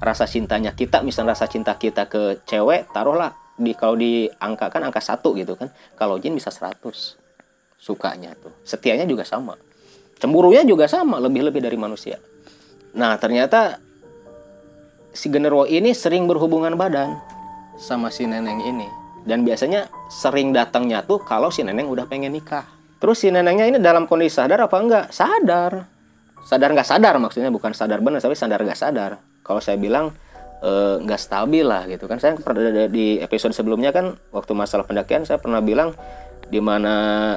rasa 0.00 0.24
cintanya 0.24 0.72
kita 0.72 1.04
misalnya 1.04 1.36
rasa 1.36 1.44
cinta 1.46 1.76
kita 1.76 2.08
ke 2.08 2.40
cewek 2.48 2.88
taruhlah 2.90 3.36
di 3.60 3.76
kalau 3.76 4.00
diangkakan 4.00 4.88
angka 4.88 5.04
satu 5.04 5.36
gitu 5.36 5.52
kan 5.60 5.68
kalau 5.92 6.16
jin 6.16 6.32
bisa 6.32 6.48
100 6.48 6.80
sukanya 7.76 8.32
tuh. 8.40 8.52
Setianya 8.64 9.04
juga 9.04 9.28
sama. 9.28 9.60
Cemburunya 10.16 10.64
juga 10.64 10.88
sama 10.88 11.20
lebih-lebih 11.20 11.60
dari 11.60 11.76
manusia. 11.76 12.16
Nah 12.96 13.16
ternyata 13.20 13.76
si 15.12 15.28
genderuwo 15.28 15.68
ini 15.68 15.92
sering 15.92 16.24
berhubungan 16.24 16.76
badan 16.80 17.20
sama 17.76 18.08
si 18.08 18.24
neneng 18.24 18.64
ini. 18.64 18.88
Dan 19.20 19.44
biasanya 19.44 19.92
sering 20.08 20.56
datangnya 20.56 21.04
tuh 21.04 21.20
kalau 21.20 21.52
si 21.52 21.60
neneng 21.60 21.92
udah 21.92 22.08
pengen 22.08 22.32
nikah. 22.32 22.64
Terus 23.00 23.20
si 23.20 23.28
nenengnya 23.28 23.68
ini 23.68 23.76
dalam 23.76 24.08
kondisi 24.08 24.40
sadar 24.40 24.64
apa 24.64 24.76
enggak? 24.80 25.04
Sadar. 25.12 25.72
Sadar 26.40 26.72
nggak 26.72 26.88
sadar 26.88 27.20
maksudnya 27.20 27.52
bukan 27.52 27.76
sadar 27.76 28.00
benar 28.00 28.24
tapi 28.24 28.32
sadar 28.32 28.64
nggak 28.64 28.80
sadar 28.80 29.29
kalau 29.42 29.60
saya 29.62 29.76
bilang 29.76 30.12
eh, 30.60 30.96
nggak 31.00 31.20
stabil 31.20 31.64
lah 31.64 31.86
gitu 31.88 32.06
kan. 32.06 32.18
Saya 32.20 32.36
pernah 32.36 32.88
di 32.88 33.20
episode 33.20 33.56
sebelumnya 33.56 33.90
kan 33.90 34.16
waktu 34.32 34.52
masalah 34.52 34.84
pendakian 34.84 35.24
saya 35.24 35.40
pernah 35.40 35.60
bilang 35.62 35.94
di 36.50 36.58
mana 36.58 37.36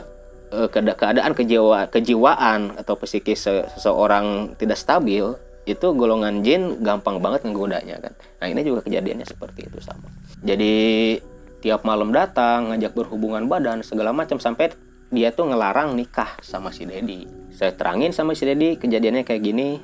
keada- 0.53 0.93
keadaan 0.93 1.33
kejiwa 1.33 1.89
kejiwaan 1.89 2.77
atau 2.77 2.93
psikis 2.93 3.41
se- 3.41 3.65
seseorang 3.73 4.53
tidak 4.53 4.77
stabil 4.77 5.33
itu 5.65 5.87
golongan 5.95 6.45
jin 6.45 6.83
gampang 6.83 7.17
banget 7.23 7.47
menggodanya 7.47 7.97
kan. 7.97 8.13
Nah 8.41 8.47
ini 8.51 8.61
juga 8.61 8.85
kejadiannya 8.85 9.25
seperti 9.25 9.65
itu 9.65 9.79
sama. 9.81 10.05
Jadi 10.43 11.17
tiap 11.63 11.87
malam 11.87 12.11
datang 12.11 12.69
ngajak 12.69 12.91
berhubungan 12.91 13.47
badan 13.47 13.81
segala 13.81 14.11
macam 14.11 14.35
sampai 14.35 14.75
dia 15.13 15.31
tuh 15.31 15.47
ngelarang 15.47 15.95
nikah 15.95 16.35
sama 16.43 16.73
si 16.73 16.83
Dedi 16.83 17.43
saya 17.53 17.71
terangin 17.71 18.11
sama 18.11 18.33
si 18.33 18.49
Dedi 18.49 18.75
kejadiannya 18.81 19.23
kayak 19.23 19.41
gini 19.45 19.77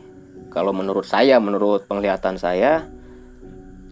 kalau 0.50 0.74
menurut 0.74 1.06
saya 1.06 1.38
menurut 1.38 1.86
penglihatan 1.86 2.38
saya 2.42 2.86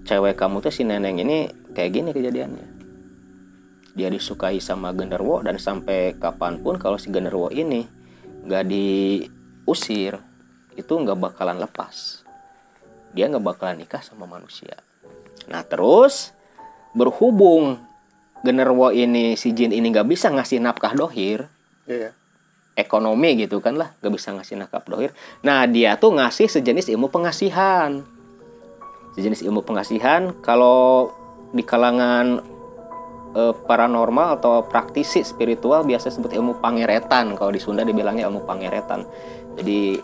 cewek 0.05 0.37
kamu 0.39 0.63
tuh 0.63 0.73
si 0.73 0.87
neneng 0.87 1.21
ini 1.21 1.49
kayak 1.73 1.91
gini 1.93 2.09
kejadiannya. 2.13 2.67
Dia 3.97 4.13
disukai 4.13 4.61
sama 4.61 4.93
genderwo 4.93 5.41
dan 5.41 5.57
sampai 5.57 6.17
kapan 6.17 6.61
pun 6.61 6.77
kalau 6.77 7.01
si 7.01 7.09
genderwo 7.09 7.49
ini 7.49 7.85
nggak 8.45 8.63
diusir 8.69 10.21
itu 10.77 10.93
nggak 10.93 11.17
bakalan 11.17 11.57
lepas. 11.57 12.21
Dia 13.13 13.29
nggak 13.29 13.45
bakalan 13.45 13.81
nikah 13.81 14.01
sama 14.05 14.29
manusia. 14.29 14.77
Nah 15.49 15.65
terus 15.65 16.33
berhubung 16.93 17.81
genderwo 18.45 18.93
ini 18.93 19.33
si 19.33 19.53
jin 19.53 19.73
ini 19.73 19.89
nggak 19.89 20.07
bisa 20.09 20.29
ngasih 20.29 20.61
nafkah 20.61 20.93
dohir 20.93 21.49
Iya. 21.87 22.11
Ekonomi 22.77 23.33
gitu 23.41 23.57
kan 23.57 23.73
lah 23.73 23.89
gak 23.97 24.13
bisa 24.13 24.29
ngasih 24.37 24.61
nakap 24.61 24.85
dohir 24.85 25.09
nah 25.41 25.65
dia 25.65 25.97
tuh 25.97 26.13
ngasih 26.13 26.47
sejenis 26.47 26.93
ilmu 26.93 27.09
pengasihan. 27.09 28.01
Sejenis 29.17 29.41
ilmu 29.49 29.65
pengasihan 29.65 30.29
kalau 30.45 31.09
di 31.49 31.65
kalangan 31.65 32.37
eh, 33.33 33.53
paranormal 33.65 34.37
atau 34.37 34.61
praktisi 34.69 35.25
spiritual 35.25 35.81
biasa 35.85 36.13
sebut 36.13 36.33
ilmu 36.33 36.61
pangeretan. 36.61 37.33
Kalau 37.33 37.49
di 37.49 37.57
Sunda 37.57 37.81
dibilangnya 37.81 38.29
ilmu 38.29 38.45
pangeretan. 38.45 39.01
Jadi 39.57 39.97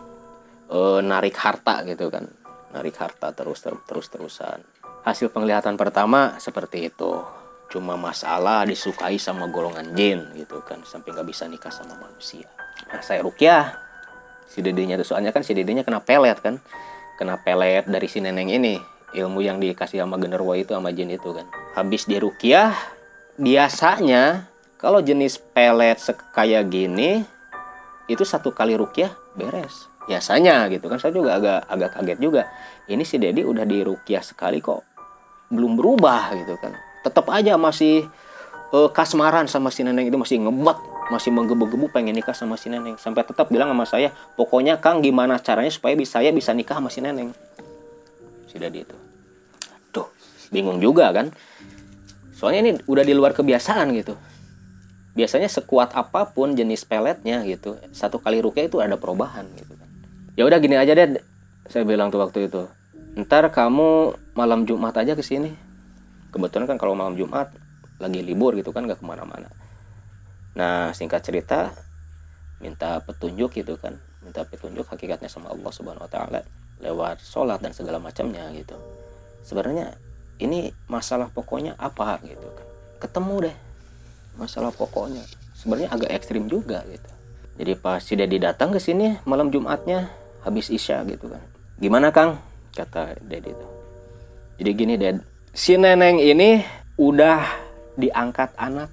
eh, 0.69 0.99
narik 1.05 1.37
harta 1.37 1.85
gitu 1.85 2.09
kan. 2.09 2.25
Narik 2.73 2.97
harta 2.97 3.29
terus 3.37 3.61
terus 3.61 4.09
terusan. 4.09 4.65
Hasil 5.05 5.29
penglihatan 5.29 5.77
pertama 5.77 6.41
seperti 6.41 6.89
itu 6.89 7.42
cuma 7.73 7.97
masalah 7.97 8.69
disukai 8.69 9.17
sama 9.17 9.49
golongan 9.49 9.97
jin 9.97 10.21
gitu 10.37 10.61
kan 10.61 10.77
sampai 10.85 11.09
nggak 11.09 11.25
bisa 11.25 11.49
nikah 11.49 11.73
sama 11.73 11.97
manusia. 11.97 12.45
Nah, 12.93 13.01
saya 13.01 13.25
rukyah. 13.25 13.73
Si 14.45 14.61
dedenya 14.61 15.01
tuh 15.01 15.09
soalnya 15.09 15.33
kan 15.33 15.41
si 15.41 15.57
dedenya 15.57 15.81
kena 15.81 15.97
pelet 15.97 16.37
kan. 16.37 16.61
Kena 17.17 17.41
pelet 17.41 17.89
dari 17.89 18.05
si 18.05 18.21
neneng 18.21 18.53
ini. 18.53 18.77
Ilmu 19.17 19.41
yang 19.41 19.57
dikasih 19.57 20.05
sama 20.05 20.21
genderuwo 20.21 20.53
itu 20.53 20.77
sama 20.77 20.93
jin 20.93 21.09
itu 21.09 21.33
kan. 21.33 21.49
Habis 21.73 22.05
di 22.05 22.21
rukyah 22.21 22.77
biasanya 23.41 24.45
kalau 24.77 25.01
jenis 25.01 25.41
pelet 25.41 25.97
kayak 26.37 26.69
gini 26.69 27.25
itu 28.05 28.21
satu 28.21 28.53
kali 28.53 28.77
rukyah 28.77 29.09
beres. 29.33 29.89
Biasanya 30.05 30.69
gitu 30.69 30.85
kan 30.85 31.01
saya 31.01 31.09
juga 31.17 31.41
agak 31.41 31.65
agak 31.65 31.89
kaget 31.97 32.19
juga. 32.21 32.41
Ini 32.85 33.01
si 33.01 33.17
Dedi 33.17 33.41
udah 33.41 33.65
di 33.65 33.81
rukyah 33.81 34.21
sekali 34.21 34.61
kok 34.61 34.85
belum 35.49 35.77
berubah 35.77 36.33
gitu 36.37 36.57
kan 36.61 36.92
tetap 37.03 37.27
aja 37.29 37.59
masih 37.59 38.07
uh, 38.71 38.89
kasmaran 38.89 39.45
sama 39.45 39.69
si 39.69 39.85
nenek 39.85 40.09
itu 40.09 40.17
masih 40.17 40.41
ngebet 40.41 40.79
masih 41.11 41.35
menggebu-gebu 41.35 41.91
pengen 41.91 42.15
nikah 42.15 42.33
sama 42.33 42.55
si 42.55 42.71
neneng. 42.71 42.95
Sampai 42.95 43.27
tetap 43.27 43.51
bilang 43.51 43.69
sama 43.69 43.85
saya 43.85 44.15
pokoknya 44.39 44.79
kang 44.79 45.03
gimana 45.03 45.37
caranya 45.37 45.69
supaya 45.69 45.93
bisa 45.93 46.23
saya 46.23 46.31
bisa 46.31 46.55
nikah 46.55 46.79
sama 46.79 46.87
si 46.87 47.03
neneng? 47.03 47.35
Si 48.47 48.55
Dedi 48.55 48.87
itu. 48.87 48.97
Tuh 49.91 50.07
bingung 50.49 50.79
juga 50.79 51.11
kan? 51.11 51.29
Soalnya 52.33 52.59
ini 52.65 52.71
udah 52.87 53.03
di 53.03 53.13
luar 53.13 53.35
kebiasaan 53.35 53.91
gitu. 53.99 54.15
Biasanya 55.13 55.45
sekuat 55.45 55.93
apa 55.93 56.33
pun 56.33 56.57
jenis 56.57 56.87
peletnya 56.89 57.45
gitu 57.45 57.77
satu 57.93 58.17
kali 58.17 58.41
rukyah 58.41 58.65
itu 58.65 58.81
ada 58.81 58.97
perubahan 58.97 59.45
gitu 59.59 59.75
kan. 59.77 59.89
Ya 60.33 60.49
udah 60.49 60.57
gini 60.57 60.79
aja 60.79 60.97
deh 60.97 61.21
saya 61.67 61.87
bilang 61.87 62.11
tuh 62.11 62.19
waktu 62.19 62.51
itu 62.51 62.67
ntar 63.13 63.45
kamu 63.53 64.17
malam 64.33 64.65
Jumat 64.65 64.97
aja 64.97 65.13
ke 65.13 65.21
sini 65.21 65.53
kebetulan 66.33 66.65
kan 66.65 66.77
kalau 66.81 66.97
malam 66.97 67.13
Jumat 67.13 67.53
lagi 68.01 68.19
libur 68.25 68.57
gitu 68.57 68.73
kan 68.73 68.89
gak 68.89 68.99
ke 68.99 69.05
mana-mana. 69.05 69.47
Nah 70.57 70.91
singkat 70.91 71.21
cerita 71.21 71.71
minta 72.57 72.99
petunjuk 73.05 73.53
gitu 73.53 73.77
kan. 73.77 73.95
Minta 74.25 74.41
petunjuk 74.43 74.89
hakikatnya 74.89 75.29
sama 75.29 75.53
Allah 75.53 75.71
Subhanahu 75.71 76.09
Wa 76.09 76.11
Taala 76.11 76.41
lewat 76.81 77.21
sholat 77.21 77.61
dan 77.61 77.71
segala 77.71 78.01
macamnya 78.01 78.49
gitu. 78.57 78.75
Sebenarnya 79.45 79.93
ini 80.41 80.73
masalah 80.89 81.29
pokoknya 81.29 81.77
apa 81.77 82.17
gitu 82.25 82.47
kan? 82.49 82.67
Ketemu 82.97 83.35
deh 83.47 83.55
masalah 84.35 84.73
pokoknya. 84.73 85.21
Sebenarnya 85.53 85.93
agak 85.93 86.11
ekstrim 86.11 86.49
juga 86.49 86.81
gitu. 86.89 87.11
Jadi 87.53 87.77
pas 87.77 88.01
si 88.01 88.17
Dedi 88.17 88.41
datang 88.41 88.73
ke 88.73 88.81
sini 88.81 89.21
malam 89.29 89.53
Jumatnya 89.53 90.09
habis 90.41 90.73
isya 90.73 91.05
gitu 91.05 91.29
kan. 91.29 91.43
Gimana 91.77 92.09
Kang? 92.09 92.53
kata 92.73 93.21
Dedi 93.21 93.53
itu 93.53 93.67
jadi 94.59 94.71
gini 94.73 94.93
Ded 94.97 95.17
si 95.53 95.77
neneng 95.77 96.17
ini 96.17 96.65
udah 96.97 97.45
diangkat 97.93 98.57
anak. 98.57 98.89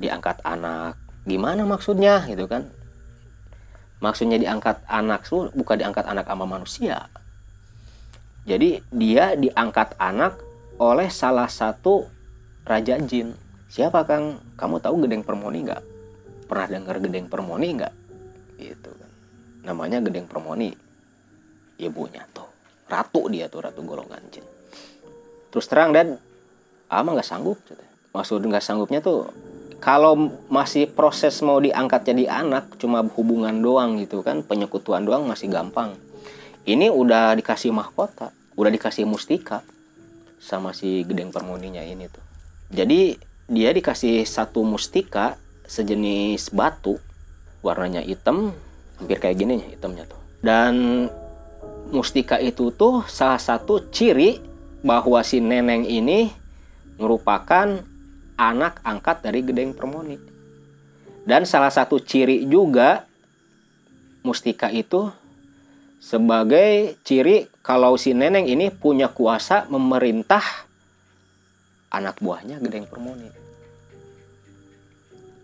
Diangkat 0.00 0.40
anak. 0.40 0.96
Gimana 1.28 1.68
maksudnya? 1.68 2.24
Gitu 2.24 2.48
kan? 2.48 2.66
Maksudnya 4.02 4.40
diangkat 4.40 4.82
anak 4.88 5.28
bukan 5.30 5.76
diangkat 5.78 6.04
anak 6.08 6.26
sama 6.26 6.48
manusia. 6.48 7.06
Jadi 8.42 8.82
dia 8.90 9.38
diangkat 9.38 9.94
anak 10.00 10.34
oleh 10.82 11.06
salah 11.12 11.46
satu 11.46 12.10
raja 12.66 12.98
jin. 12.98 13.36
Siapa 13.70 14.02
kang? 14.02 14.42
Kamu 14.58 14.82
tahu 14.82 15.06
gedeng 15.06 15.22
permoni 15.22 15.62
nggak? 15.62 15.82
Pernah 16.50 16.66
dengar 16.66 16.96
gedeng 16.98 17.30
permoni 17.30 17.68
nggak? 17.78 17.94
Gitu 18.58 18.90
kan. 18.90 19.10
Namanya 19.70 20.02
gedeng 20.02 20.26
permoni. 20.26 20.74
Ibunya 21.78 22.26
tuh. 22.34 22.50
Ratu 22.90 23.30
dia 23.30 23.46
tuh 23.46 23.62
ratu 23.62 23.86
golongan 23.86 24.20
jin 24.34 24.51
terus 25.52 25.68
terang 25.68 25.92
dan. 25.92 26.18
Ama 26.92 27.16
nggak 27.16 27.24
sanggup 27.24 27.56
maksud 28.12 28.44
nggak 28.44 28.60
sanggupnya 28.60 29.00
tuh 29.00 29.32
kalau 29.80 30.28
masih 30.52 30.84
proses 30.92 31.40
mau 31.40 31.56
diangkat 31.56 32.12
jadi 32.12 32.44
anak 32.44 32.76
cuma 32.76 33.00
hubungan 33.00 33.64
doang 33.64 33.96
gitu 33.96 34.20
kan 34.20 34.44
penyekutuan 34.44 35.08
doang 35.08 35.24
masih 35.24 35.48
gampang. 35.48 35.96
Ini 36.68 36.92
udah 36.92 37.32
dikasih 37.32 37.72
mahkota 37.72 38.30
udah 38.56 38.70
dikasih 38.72 39.08
mustika 39.08 39.64
sama 40.42 40.76
si 40.76 41.06
gedeng 41.08 41.32
permuninya 41.32 41.80
ini 41.80 42.06
tuh. 42.10 42.24
Jadi 42.72 43.16
dia 43.48 43.70
dikasih 43.72 44.24
satu 44.28 44.64
mustika 44.64 45.40
sejenis 45.64 46.52
batu 46.52 47.00
warnanya 47.64 48.04
hitam 48.04 48.52
hampir 49.00 49.18
kayak 49.22 49.38
gini 49.40 49.56
hitamnya 49.72 50.04
tuh. 50.04 50.20
Dan 50.42 51.06
mustika 51.94 52.36
itu 52.42 52.74
tuh 52.74 53.06
salah 53.08 53.40
satu 53.40 53.88
ciri 53.88 54.51
bahwa 54.82 55.22
si 55.22 55.38
neneng 55.38 55.86
ini 55.86 56.34
merupakan 56.98 57.80
anak 58.36 58.82
angkat 58.82 59.22
dari 59.22 59.40
Gedeng 59.46 59.72
Permoni. 59.72 60.18
Dan 61.22 61.46
salah 61.46 61.70
satu 61.70 62.02
ciri 62.02 62.42
juga 62.50 63.06
mustika 64.26 64.70
itu 64.74 65.10
sebagai 66.02 66.98
ciri 67.06 67.46
kalau 67.62 67.94
si 67.94 68.10
neneng 68.10 68.50
ini 68.50 68.74
punya 68.74 69.06
kuasa 69.06 69.70
memerintah 69.70 70.42
anak 71.94 72.18
buahnya 72.18 72.58
Gedeng 72.58 72.90
Permoni. 72.90 73.30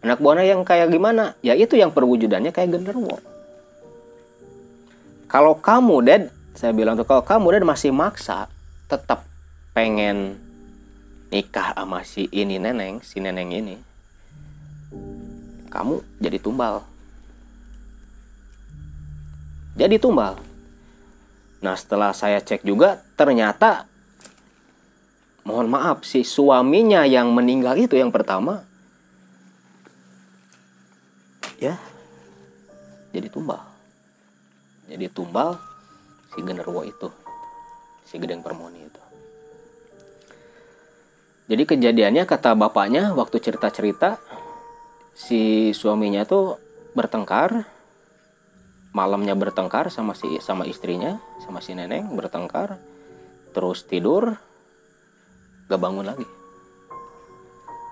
Anak 0.03 0.19
buahnya 0.19 0.47
yang 0.47 0.63
kayak 0.67 0.91
gimana? 0.91 1.39
Ya 1.43 1.55
itu 1.55 1.79
yang 1.79 1.95
perwujudannya 1.95 2.51
kayak 2.51 2.75
genderwo. 2.75 3.19
Kalau 5.29 5.61
kamu, 5.61 5.97
Dad, 6.07 6.23
saya 6.57 6.73
bilang 6.73 6.97
tuh 6.97 7.05
kalau 7.05 7.21
kamu 7.21 7.45
udah 7.53 7.69
masih 7.77 7.93
maksa 7.93 8.49
tetap 8.89 9.28
pengen 9.79 10.35
nikah 11.31 11.71
sama 11.71 12.03
si 12.03 12.27
ini 12.35 12.59
neneng 12.59 12.99
si 12.99 13.23
neneng 13.23 13.55
ini 13.55 13.79
kamu 15.71 16.03
jadi 16.19 16.43
tumbal. 16.43 16.83
Jadi 19.79 20.03
tumbal. 20.03 20.35
Nah 21.63 21.79
setelah 21.79 22.11
saya 22.11 22.43
cek 22.43 22.67
juga 22.67 22.99
ternyata 23.15 23.87
mohon 25.47 25.71
maaf 25.71 26.03
si 26.03 26.27
suaminya 26.27 27.07
yang 27.07 27.31
meninggal 27.31 27.79
itu 27.79 27.95
yang 27.95 28.11
pertama 28.11 28.67
ya 31.63 31.79
jadi 33.15 33.31
tumbal. 33.31 33.63
Jadi 34.91 35.07
tumbal 35.15 35.55
si 36.35 36.43
genderuwo 36.43 36.83
itu 36.83 37.07
si 38.03 38.19
gedeng 38.19 38.43
permoni 38.43 38.83
itu 38.83 39.08
jadi 41.49 41.65
kejadiannya 41.65 42.29
kata 42.29 42.53
bapaknya 42.53 43.17
waktu 43.17 43.41
cerita-cerita 43.41 44.21
si 45.17 45.73
suaminya 45.73 46.29
tuh 46.29 46.61
bertengkar 46.93 47.65
malamnya 48.93 49.33
bertengkar 49.33 49.89
sama 49.89 50.13
si 50.13 50.29
sama 50.45 50.69
istrinya 50.69 51.17
sama 51.41 51.65
si 51.65 51.73
neneng 51.73 52.13
bertengkar 52.13 52.77
terus 53.57 53.89
tidur 53.89 54.37
gak 55.73 55.81
bangun 55.81 56.05
lagi. 56.05 56.29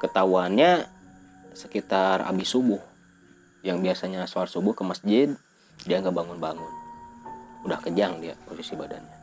Ketahuannya 0.05 0.85
sekitar 1.57 2.29
abis 2.29 2.53
subuh 2.53 2.81
yang 3.65 3.81
biasanya 3.81 4.29
sholat 4.29 4.53
subuh 4.53 4.77
ke 4.77 4.85
masjid 4.85 5.33
dia 5.89 6.01
nggak 6.05 6.13
bangun-bangun. 6.13 6.73
Udah 7.65 7.81
kejang 7.81 8.21
dia 8.21 8.37
posisi 8.45 8.77
badannya 8.77 9.16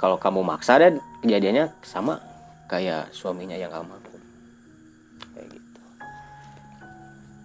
kalau 0.00 0.16
kamu 0.16 0.40
maksa 0.40 0.80
dan 0.80 0.96
kejadiannya 1.20 1.76
sama 1.84 2.24
kayak 2.72 3.12
suaminya 3.12 3.52
yang 3.52 3.68
almarhum 3.68 4.16
kayak 5.36 5.52
gitu. 5.52 5.80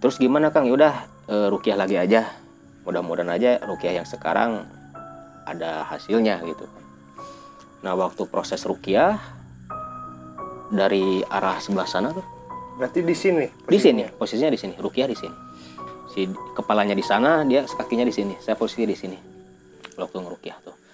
Terus 0.00 0.16
gimana 0.16 0.48
kang? 0.48 0.64
Yaudah 0.64 1.04
e, 1.28 1.52
rukiah 1.52 1.76
lagi 1.76 2.00
aja. 2.00 2.32
Mudah-mudahan 2.88 3.28
aja 3.36 3.60
rukiah 3.60 4.00
yang 4.00 4.08
sekarang 4.08 4.64
ada 5.44 5.84
hasilnya 5.84 6.40
gitu. 6.48 6.64
Nah 7.84 7.92
waktu 7.92 8.24
proses 8.24 8.64
rukiah 8.64 9.20
dari 10.72 11.20
arah 11.28 11.60
sebelah 11.60 11.84
sana 11.84 12.16
tuh? 12.16 12.24
Berarti 12.80 13.04
di 13.04 13.12
sini? 13.12 13.44
Di 13.68 13.76
sini 13.76 14.08
posisinya 14.16 14.48
di 14.48 14.56
sini. 14.56 14.74
Rukiah 14.80 15.12
di 15.12 15.16
sini. 15.18 15.36
Si 16.08 16.24
kepalanya 16.56 16.96
di 16.96 17.04
sana 17.04 17.44
dia 17.44 17.68
kakinya 17.68 18.08
di 18.08 18.16
sini. 18.16 18.32
Saya 18.40 18.56
posisi 18.56 18.88
di 18.88 18.96
sini. 18.96 19.18
Waktu 20.00 20.16
ngerukiah 20.24 20.56
tuh 20.64 20.85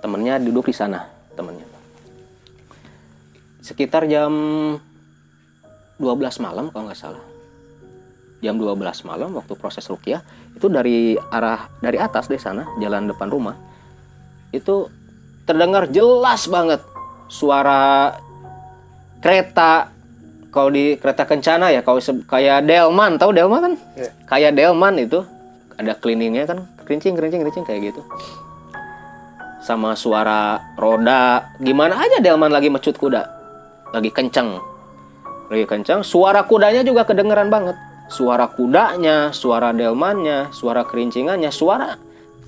temennya 0.00 0.40
duduk 0.40 0.68
di 0.68 0.74
sana 0.74 1.06
temennya. 1.36 1.68
Sekitar 3.60 4.08
jam 4.08 4.32
12 6.00 6.44
malam 6.44 6.72
kalau 6.72 6.88
nggak 6.88 6.98
salah. 6.98 7.24
Jam 8.40 8.56
12 8.56 8.80
malam 9.04 9.36
waktu 9.36 9.52
proses 9.52 9.84
rukiah 9.92 10.24
itu 10.56 10.66
dari 10.72 11.12
arah 11.28 11.68
dari 11.84 12.00
atas 12.00 12.26
dari 12.26 12.40
sana 12.40 12.64
jalan 12.80 13.12
depan 13.12 13.28
rumah 13.28 13.52
itu 14.50 14.88
terdengar 15.44 15.92
jelas 15.92 16.48
banget 16.48 16.80
suara 17.28 18.16
kereta 19.20 19.92
kalau 20.50 20.72
di 20.72 20.98
kereta 20.98 21.22
kencana 21.28 21.70
ya 21.70 21.86
kalau 21.86 22.02
kayak 22.26 22.66
Delman 22.66 23.20
tahu 23.20 23.30
Delman 23.30 23.60
kan? 23.62 23.74
Yeah. 23.94 24.12
kayak 24.26 24.58
Delman 24.58 24.98
itu 24.98 25.22
ada 25.78 25.94
cleaningnya 25.94 26.44
kan 26.50 26.66
kerincing 26.82 27.14
kerincing 27.14 27.40
kerincing 27.46 27.64
kayak 27.64 27.94
gitu 27.94 28.02
sama 29.60 29.92
suara 29.94 30.58
roda. 30.74 31.52
Gimana 31.60 32.00
aja 32.00 32.18
Delman 32.18 32.50
lagi 32.50 32.72
mecut 32.72 32.96
kuda. 32.96 33.22
Lagi 33.92 34.10
kenceng. 34.10 34.58
Lagi 35.52 35.64
kenceng. 35.68 36.00
Suara 36.00 36.42
kudanya 36.48 36.80
juga 36.80 37.04
kedengeran 37.04 37.52
banget. 37.52 37.76
Suara 38.10 38.50
kudanya 38.50 39.30
suara 39.30 39.70
delmannya 39.70 40.50
suara 40.50 40.82
kerincingannya 40.82 41.54
suara 41.54 41.94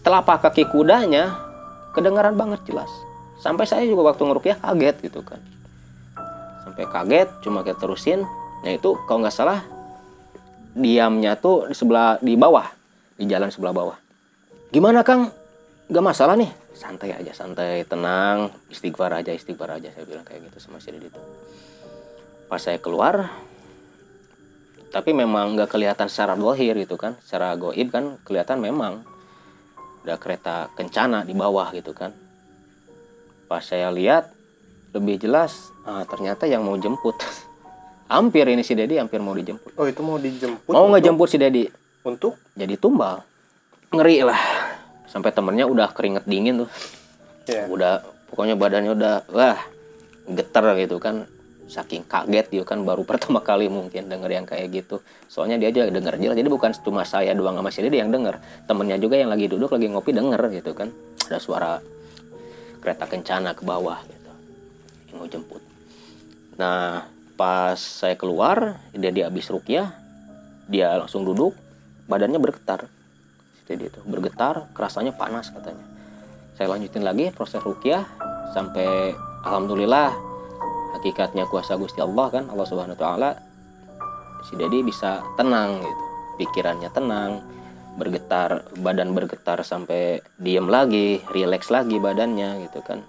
telapak 0.03 0.51
kaki 0.51 0.67
kudanya 0.67 1.39
kedengeran 1.95 2.35
banget 2.35 2.59
jelas. 2.67 2.91
Sampai 3.39 3.71
saya 3.71 3.87
juga 3.87 4.11
waktu 4.11 4.27
ngerupiah 4.27 4.59
kaget 4.59 4.97
gitu 5.07 5.23
kan. 5.23 5.39
Sampai 6.67 6.83
kaget 6.91 7.29
cuma 7.47 7.63
kita 7.63 7.79
terusin. 7.79 8.27
Nah 8.67 8.73
itu 8.75 8.99
kalau 9.07 9.23
nggak 9.23 9.35
salah 9.35 9.63
diamnya 10.75 11.39
tuh 11.39 11.71
di 11.71 11.75
sebelah 11.79 12.19
di 12.19 12.35
bawah. 12.35 12.67
Di 13.15 13.29
jalan 13.31 13.51
sebelah 13.55 13.75
bawah. 13.75 13.97
Gimana 14.75 15.07
kang 15.07 15.31
nggak 15.89 16.05
masalah 16.05 16.35
nih. 16.37 16.51
Santai 16.77 17.15
aja 17.17 17.33
santai 17.33 17.87
tenang. 17.89 18.53
Istighfar 18.69 19.17
aja 19.23 19.33
istighfar 19.35 19.81
aja. 19.81 19.89
Saya 19.91 20.05
bilang 20.05 20.27
kayak 20.27 20.51
gitu 20.51 20.59
sama 20.59 20.79
si 20.79 20.93
itu 20.93 21.21
pas 22.53 22.61
saya 22.61 22.77
keluar 22.77 23.33
tapi 24.93 25.17
memang 25.17 25.57
nggak 25.57 25.73
kelihatan 25.73 26.05
secara 26.13 26.37
dohir 26.37 26.77
gitu 26.77 27.01
kan. 27.01 27.17
Secara 27.25 27.57
goib 27.57 27.89
kan 27.89 28.21
kelihatan 28.29 28.61
memang 28.61 29.01
ada 30.05 30.21
kereta 30.21 30.69
kencana 30.77 31.25
di 31.25 31.33
bawah 31.33 31.73
gitu 31.73 31.97
kan. 31.97 32.13
Pas 33.49 33.65
saya 33.65 33.89
lihat 33.89 34.29
lebih 34.93 35.17
jelas 35.17 35.73
ah, 35.89 36.05
ternyata 36.05 36.45
yang 36.45 36.61
mau 36.61 36.77
jemput. 36.77 37.17
Hampir 38.13 38.45
ini 38.53 38.61
si 38.61 38.77
Dedi 38.77 39.01
hampir 39.01 39.25
mau 39.25 39.33
dijemput. 39.33 39.73
Oh 39.81 39.89
itu 39.89 40.05
mau 40.05 40.21
dijemput? 40.21 40.69
mau 40.69 40.85
ngejemput 40.93 41.33
si 41.33 41.41
Dedi 41.41 41.65
Untuk? 42.05 42.37
jadi 42.53 42.77
tumbal. 42.77 43.25
Ngeri 43.89 44.21
lah 44.29 44.62
sampai 45.13 45.31
temennya 45.31 45.69
udah 45.69 45.93
keringet 45.93 46.25
dingin 46.25 46.65
tuh. 46.65 46.71
Ya. 47.43 47.67
udah 47.67 48.07
pokoknya 48.31 48.55
badannya 48.55 48.95
udah 48.97 49.15
wah 49.29 49.61
geter 50.33 50.65
gitu 50.81 50.97
kan. 50.97 51.29
Saking 51.69 52.05
kaget 52.05 52.47
dia 52.53 52.65
kan 52.65 52.85
baru 52.85 53.05
pertama 53.09 53.45
kali 53.45 53.69
mungkin 53.69 54.09
denger 54.09 54.31
yang 54.33 54.47
kayak 54.49 54.73
gitu. 54.73 55.05
Soalnya 55.29 55.61
dia 55.61 55.69
aja 55.69 55.93
denger 55.93 56.17
jelas 56.17 56.37
jadi 56.41 56.49
bukan 56.49 56.73
cuma 56.81 57.05
saya 57.05 57.37
doang 57.37 57.61
sama 57.61 57.69
si 57.69 57.85
Dede 57.85 58.01
yang 58.01 58.09
denger. 58.09 58.41
Temennya 58.65 58.97
juga 58.97 59.21
yang 59.21 59.29
lagi 59.29 59.53
duduk 59.53 59.69
lagi 59.69 59.93
ngopi 59.93 60.17
denger 60.17 60.41
gitu 60.57 60.73
kan. 60.73 60.89
Ada 61.29 61.39
suara 61.39 61.77
kereta 62.81 63.05
kencana 63.07 63.53
ke 63.53 63.63
bawah 63.63 64.01
gitu 64.09 64.33
yang 65.13 65.17
mau 65.21 65.29
jemput. 65.29 65.63
Nah 66.57 67.05
pas 67.37 67.77
saya 67.77 68.17
keluar 68.17 68.81
dia 68.93 69.11
dia 69.11 69.27
habis 69.27 69.49
rukyah 69.49 69.91
dia 70.69 70.95
langsung 70.95 71.25
duduk 71.25 71.57
badannya 72.07 72.39
bergetar 72.39 72.87
jadi 73.67 73.89
itu 73.89 74.01
bergetar 74.05 74.67
kerasanya 74.75 75.15
panas 75.15 75.51
katanya. 75.55 75.85
Saya 76.59 76.75
lanjutin 76.75 77.07
lagi 77.07 77.31
proses 77.33 77.63
rukyah 77.63 78.05
sampai 78.53 79.17
alhamdulillah 79.47 80.13
hakikatnya 80.99 81.49
kuasa 81.49 81.79
Gusti 81.81 82.03
Allah 82.03 82.29
kan 82.29 82.45
Allah 82.53 82.67
Subhanahu 82.69 82.95
wa 82.99 83.01
taala 83.01 83.31
si 84.45 84.59
Dedi 84.59 84.85
bisa 84.85 85.23
tenang 85.39 85.81
gitu. 85.81 86.05
Pikirannya 86.43 86.91
tenang 86.91 87.41
bergetar 87.97 88.73
badan 88.81 89.13
bergetar 89.13 89.61
sampai 89.63 90.25
diem 90.41 90.65
lagi 90.65 91.21
rileks 91.33 91.69
lagi 91.69 92.01
badannya 92.01 92.69
gitu 92.69 92.81
kan. 92.85 93.05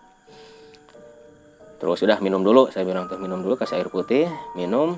Terus 1.80 2.00
sudah 2.00 2.20
minum 2.24 2.44
dulu 2.44 2.72
saya 2.72 2.88
bilang 2.88 3.12
tuh 3.12 3.20
minum 3.20 3.44
dulu 3.44 3.60
kasih 3.60 3.84
air 3.84 3.90
putih 3.92 4.28
minum 4.56 4.96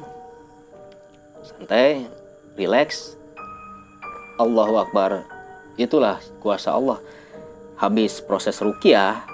santai 1.42 2.06
rileks 2.58 3.18
Allahu 4.38 4.82
Akbar 4.82 5.35
itulah 5.76 6.20
kuasa 6.40 6.76
Allah. 6.76 7.00
Habis 7.76 8.24
proses 8.24 8.56
rukiah 8.64 9.28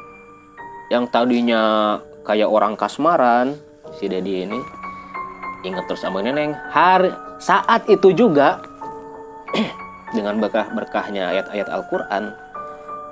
yang 0.89 1.05
tadinya 1.07 1.97
kayak 2.25 2.49
orang 2.49 2.73
kasmaran 2.73 3.55
si 3.97 4.09
Dedi 4.09 4.45
ini 4.45 4.59
ingat 5.61 5.85
terus 5.85 6.01
sama 6.01 6.25
neneng. 6.25 6.57
Hari 6.73 7.13
saat 7.37 7.85
itu 7.85 8.13
juga 8.13 8.61
dengan 10.17 10.41
berkah 10.41 10.69
berkahnya 10.73 11.31
ayat-ayat 11.31 11.69
Al-Quran 11.69 12.33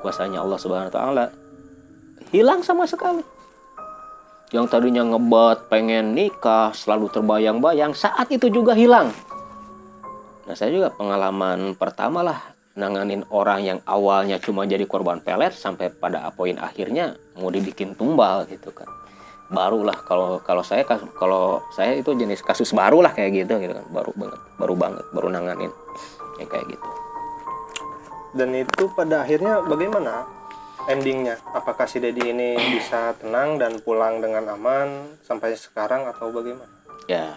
kuasanya 0.01 0.41
Allah 0.41 0.59
Subhanahu 0.59 0.89
Wa 0.89 0.95
Taala 0.97 1.25
hilang 2.33 2.65
sama 2.65 2.89
sekali. 2.89 3.21
Yang 4.49 4.65
tadinya 4.73 5.05
ngebat 5.05 5.69
pengen 5.69 6.17
nikah 6.17 6.73
selalu 6.73 7.13
terbayang-bayang 7.13 7.93
saat 7.93 8.33
itu 8.33 8.49
juga 8.49 8.73
hilang. 8.73 9.13
Nah 10.49 10.57
saya 10.57 10.73
juga 10.73 10.89
pengalaman 10.89 11.77
pertama 11.77 12.25
lah 12.25 12.57
nanganin 12.79 13.27
orang 13.27 13.59
yang 13.61 13.79
awalnya 13.83 14.39
cuma 14.39 14.63
jadi 14.63 14.87
korban 14.87 15.19
pelet 15.19 15.51
sampai 15.51 15.91
pada 15.91 16.31
poin 16.31 16.55
akhirnya 16.55 17.19
mau 17.35 17.51
dibikin 17.51 17.91
tumbal 17.99 18.47
gitu 18.47 18.71
kan. 18.71 18.87
Barulah 19.51 19.99
kalau 20.07 20.39
kalau 20.39 20.63
saya 20.63 20.87
kalau 20.87 21.59
saya 21.75 21.99
itu 21.99 22.15
jenis 22.15 22.39
kasus 22.39 22.71
baru 22.71 23.03
lah 23.03 23.11
kayak 23.11 23.43
gitu 23.43 23.59
gitu 23.59 23.75
kan. 23.75 23.85
Baru 23.91 24.15
banget 24.15 24.39
baru 24.55 24.73
banget 24.79 25.05
baru 25.11 25.27
nanganin. 25.27 25.71
Yang 26.39 26.49
kayak 26.55 26.65
gitu. 26.71 26.89
Dan 28.39 28.49
itu 28.55 28.83
pada 28.95 29.27
akhirnya 29.27 29.59
bagaimana 29.67 30.23
endingnya? 30.87 31.35
Apakah 31.51 31.83
si 31.83 31.99
Dedi 31.99 32.31
ini 32.31 32.55
bisa 32.79 33.11
tenang 33.19 33.59
dan 33.59 33.83
pulang 33.83 34.23
dengan 34.23 34.55
aman 34.55 35.19
sampai 35.27 35.53
sekarang 35.59 36.07
atau 36.07 36.31
bagaimana? 36.31 36.79
ya 37.09 37.33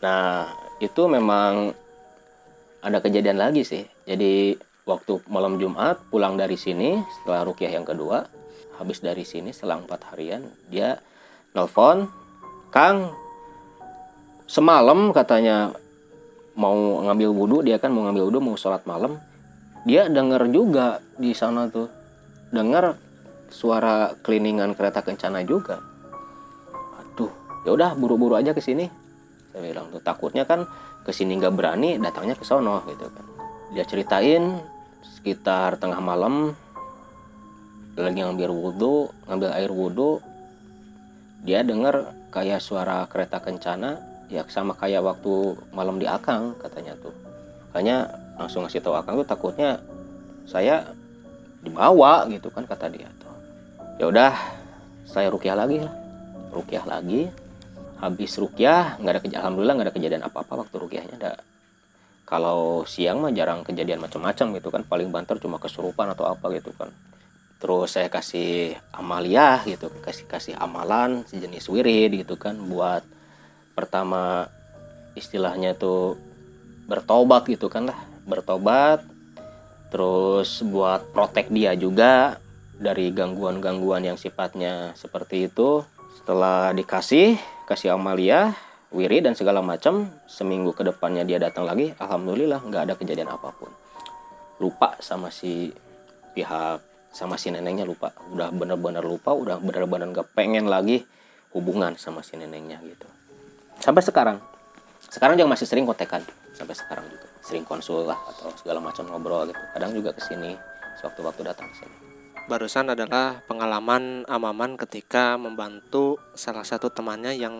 nah 0.00 0.48
itu 0.80 1.04
memang 1.04 1.76
ada 2.82 2.98
kejadian 2.98 3.38
lagi 3.38 3.62
sih. 3.62 3.86
Jadi 4.02 4.58
waktu 4.88 5.22
malam 5.30 5.58
Jumat 5.62 6.02
pulang 6.10 6.34
dari 6.34 6.58
sini 6.58 6.98
setelah 7.20 7.46
rukyah 7.46 7.70
yang 7.70 7.86
kedua 7.86 8.26
habis 8.80 8.98
dari 8.98 9.22
sini 9.22 9.54
selang 9.54 9.86
empat 9.86 10.14
harian 10.14 10.42
dia 10.66 10.98
nelpon 11.54 12.08
Kang 12.72 13.12
semalam 14.48 15.12
katanya 15.12 15.76
mau 16.56 17.00
ngambil 17.04 17.28
wudhu 17.32 17.58
dia 17.64 17.76
kan 17.76 17.92
mau 17.92 18.08
ngambil 18.08 18.32
wudhu 18.32 18.40
mau 18.40 18.56
sholat 18.56 18.84
malam. 18.88 19.20
Dia 19.84 20.06
denger 20.08 20.48
juga 20.48 21.04
di 21.18 21.34
sana 21.34 21.68
tuh 21.68 21.90
denger 22.48 22.96
suara 23.52 24.16
keliningan 24.24 24.72
kereta 24.72 25.04
kencana 25.04 25.44
juga. 25.44 25.80
Aduh 26.96 27.32
ya 27.68 27.76
udah 27.76 27.92
buru-buru 27.92 28.40
aja 28.40 28.56
ke 28.56 28.64
sini. 28.64 28.88
Saya 29.52 29.60
bilang 29.60 29.92
tuh 29.92 30.00
takutnya 30.00 30.48
kan 30.48 30.64
ke 31.04 31.12
sini 31.12 31.36
nggak 31.36 31.52
berani 31.52 32.00
datangnya 32.00 32.32
ke 32.32 32.44
sono 32.48 32.80
gitu 32.88 33.04
kan. 33.12 33.24
Dia 33.76 33.84
ceritain 33.84 34.64
sekitar 35.02 35.78
tengah 35.78 35.98
malam 35.98 36.54
lagi 37.92 38.24
ngambil 38.24 38.50
wudhu 38.50 39.12
ngambil 39.28 39.50
air 39.52 39.68
wudhu 39.68 40.22
dia 41.42 41.60
dengar 41.66 42.14
kayak 42.32 42.62
suara 42.62 43.04
kereta 43.10 43.42
kencana 43.42 44.00
ya 44.32 44.46
sama 44.48 44.72
kayak 44.72 45.04
waktu 45.04 45.58
malam 45.76 46.00
di 46.00 46.08
Akang 46.08 46.56
katanya 46.56 46.96
tuh. 46.96 47.12
Makanya 47.70 48.08
langsung 48.40 48.64
ngasih 48.64 48.80
tahu 48.80 48.96
Akang 48.96 49.20
tuh 49.20 49.28
takutnya 49.28 49.76
saya 50.48 50.88
dibawa 51.60 52.24
gitu 52.32 52.48
kan 52.48 52.64
kata 52.64 52.88
dia 52.88 53.10
tuh. 53.20 53.36
Ya 54.00 54.08
udah 54.08 54.32
saya 55.04 55.28
rukyah 55.28 55.52
lagi 55.52 55.84
lah. 55.84 55.92
Rukyah 56.56 56.84
lagi. 56.88 57.28
Habis 58.00 58.40
rukyah 58.40 58.98
nggak 58.98 59.12
ada 59.12 59.20
kej- 59.20 59.38
alhamdulillah 59.38 59.74
nggak 59.78 59.88
ada 59.92 59.94
kejadian 59.94 60.22
apa 60.26 60.42
apa 60.42 60.52
waktu 60.64 60.74
rukyahnya 60.74 61.14
ada 61.22 61.32
kalau 62.32 62.88
siang 62.88 63.20
mah 63.20 63.28
jarang 63.28 63.60
kejadian 63.60 64.00
macam-macam 64.00 64.56
gitu 64.56 64.72
kan. 64.72 64.80
Paling 64.88 65.12
banter 65.12 65.36
cuma 65.36 65.60
kesurupan 65.60 66.08
atau 66.16 66.24
apa 66.24 66.48
gitu 66.56 66.72
kan. 66.72 66.88
Terus 67.60 67.92
saya 67.92 68.08
kasih 68.08 68.72
amaliah 68.96 69.60
gitu 69.68 69.92
kasih 70.00 70.24
kasih 70.24 70.54
amalan 70.56 71.28
sejenis 71.28 71.68
wirid 71.68 72.24
gitu 72.24 72.40
kan. 72.40 72.56
Buat 72.56 73.04
pertama 73.76 74.48
istilahnya 75.12 75.76
tuh 75.76 76.16
bertobat 76.88 77.44
gitu 77.52 77.68
kan 77.68 77.92
lah. 77.92 78.00
Bertobat. 78.24 79.04
Terus 79.92 80.64
buat 80.64 81.12
protek 81.12 81.52
dia 81.52 81.76
juga 81.76 82.40
dari 82.80 83.12
gangguan-gangguan 83.12 84.08
yang 84.08 84.16
sifatnya 84.16 84.96
seperti 84.96 85.52
itu. 85.52 85.84
Setelah 86.16 86.72
dikasih 86.72 87.36
kasih 87.68 87.92
amalia 87.92 88.56
wirid 88.92 89.24
dan 89.24 89.34
segala 89.34 89.64
macam 89.64 90.12
seminggu 90.28 90.76
ke 90.76 90.84
depannya 90.84 91.24
dia 91.24 91.40
datang 91.40 91.64
lagi 91.64 91.96
alhamdulillah 91.96 92.60
nggak 92.60 92.82
ada 92.88 92.94
kejadian 92.94 93.32
apa 93.32 93.48
pun. 93.56 93.72
Lupa 94.60 94.94
sama 95.00 95.32
si 95.32 95.72
pihak 96.36 96.78
sama 97.12 97.36
si 97.40 97.52
neneknya 97.52 97.88
lupa. 97.88 98.12
Udah 98.32 98.52
bener-bener 98.52 99.04
lupa 99.04 99.32
udah 99.32 99.58
bener-bener 99.58 100.12
nggak 100.12 100.36
pengen 100.36 100.68
lagi 100.68 101.04
hubungan 101.56 101.96
sama 101.96 102.20
si 102.20 102.36
neneknya 102.36 102.80
gitu. 102.84 103.08
Sampai 103.80 104.04
sekarang. 104.04 104.38
Sekarang 105.12 105.36
juga 105.36 105.52
masih 105.52 105.68
sering 105.68 105.84
kontekan 105.84 106.24
sampai 106.56 106.76
sekarang 106.76 107.04
juga. 107.08 107.26
Sering 107.42 107.64
konsul 107.66 108.06
lah 108.06 108.16
atau 108.28 108.52
segala 108.60 108.78
macam 108.80 109.08
ngobrol 109.08 109.48
gitu. 109.48 109.60
Kadang 109.74 109.92
juga 109.92 110.14
ke 110.14 110.20
sini 110.24 110.56
sewaktu-waktu 111.00 111.42
datang 111.48 111.68
ke 111.72 111.84
sini. 111.84 111.96
Barusan 112.42 112.90
adalah 112.90 113.38
pengalaman 113.46 114.26
Amaman 114.26 114.74
ketika 114.74 115.38
membantu 115.38 116.18
salah 116.34 116.66
satu 116.66 116.90
temannya 116.90 117.38
yang 117.38 117.54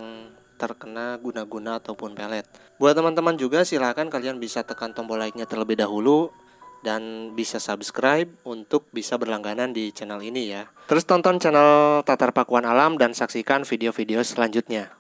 terkena 0.63 1.19
guna-guna 1.19 1.83
ataupun 1.83 2.15
pelet. 2.15 2.47
Buat 2.79 2.95
teman-teman 2.95 3.35
juga 3.35 3.67
silahkan 3.67 4.07
kalian 4.07 4.39
bisa 4.39 4.63
tekan 4.63 4.95
tombol 4.95 5.19
like-nya 5.19 5.51
terlebih 5.51 5.75
dahulu 5.75 6.31
dan 6.87 7.35
bisa 7.35 7.59
subscribe 7.59 8.31
untuk 8.47 8.87
bisa 8.95 9.19
berlangganan 9.19 9.75
di 9.75 9.91
channel 9.91 10.23
ini 10.23 10.55
ya. 10.55 10.71
Terus 10.87 11.03
tonton 11.03 11.43
channel 11.43 12.07
Tatar 12.07 12.31
Pakuan 12.31 12.63
Alam 12.63 12.95
dan 12.95 13.11
saksikan 13.11 13.67
video-video 13.67 14.23
selanjutnya. 14.23 14.95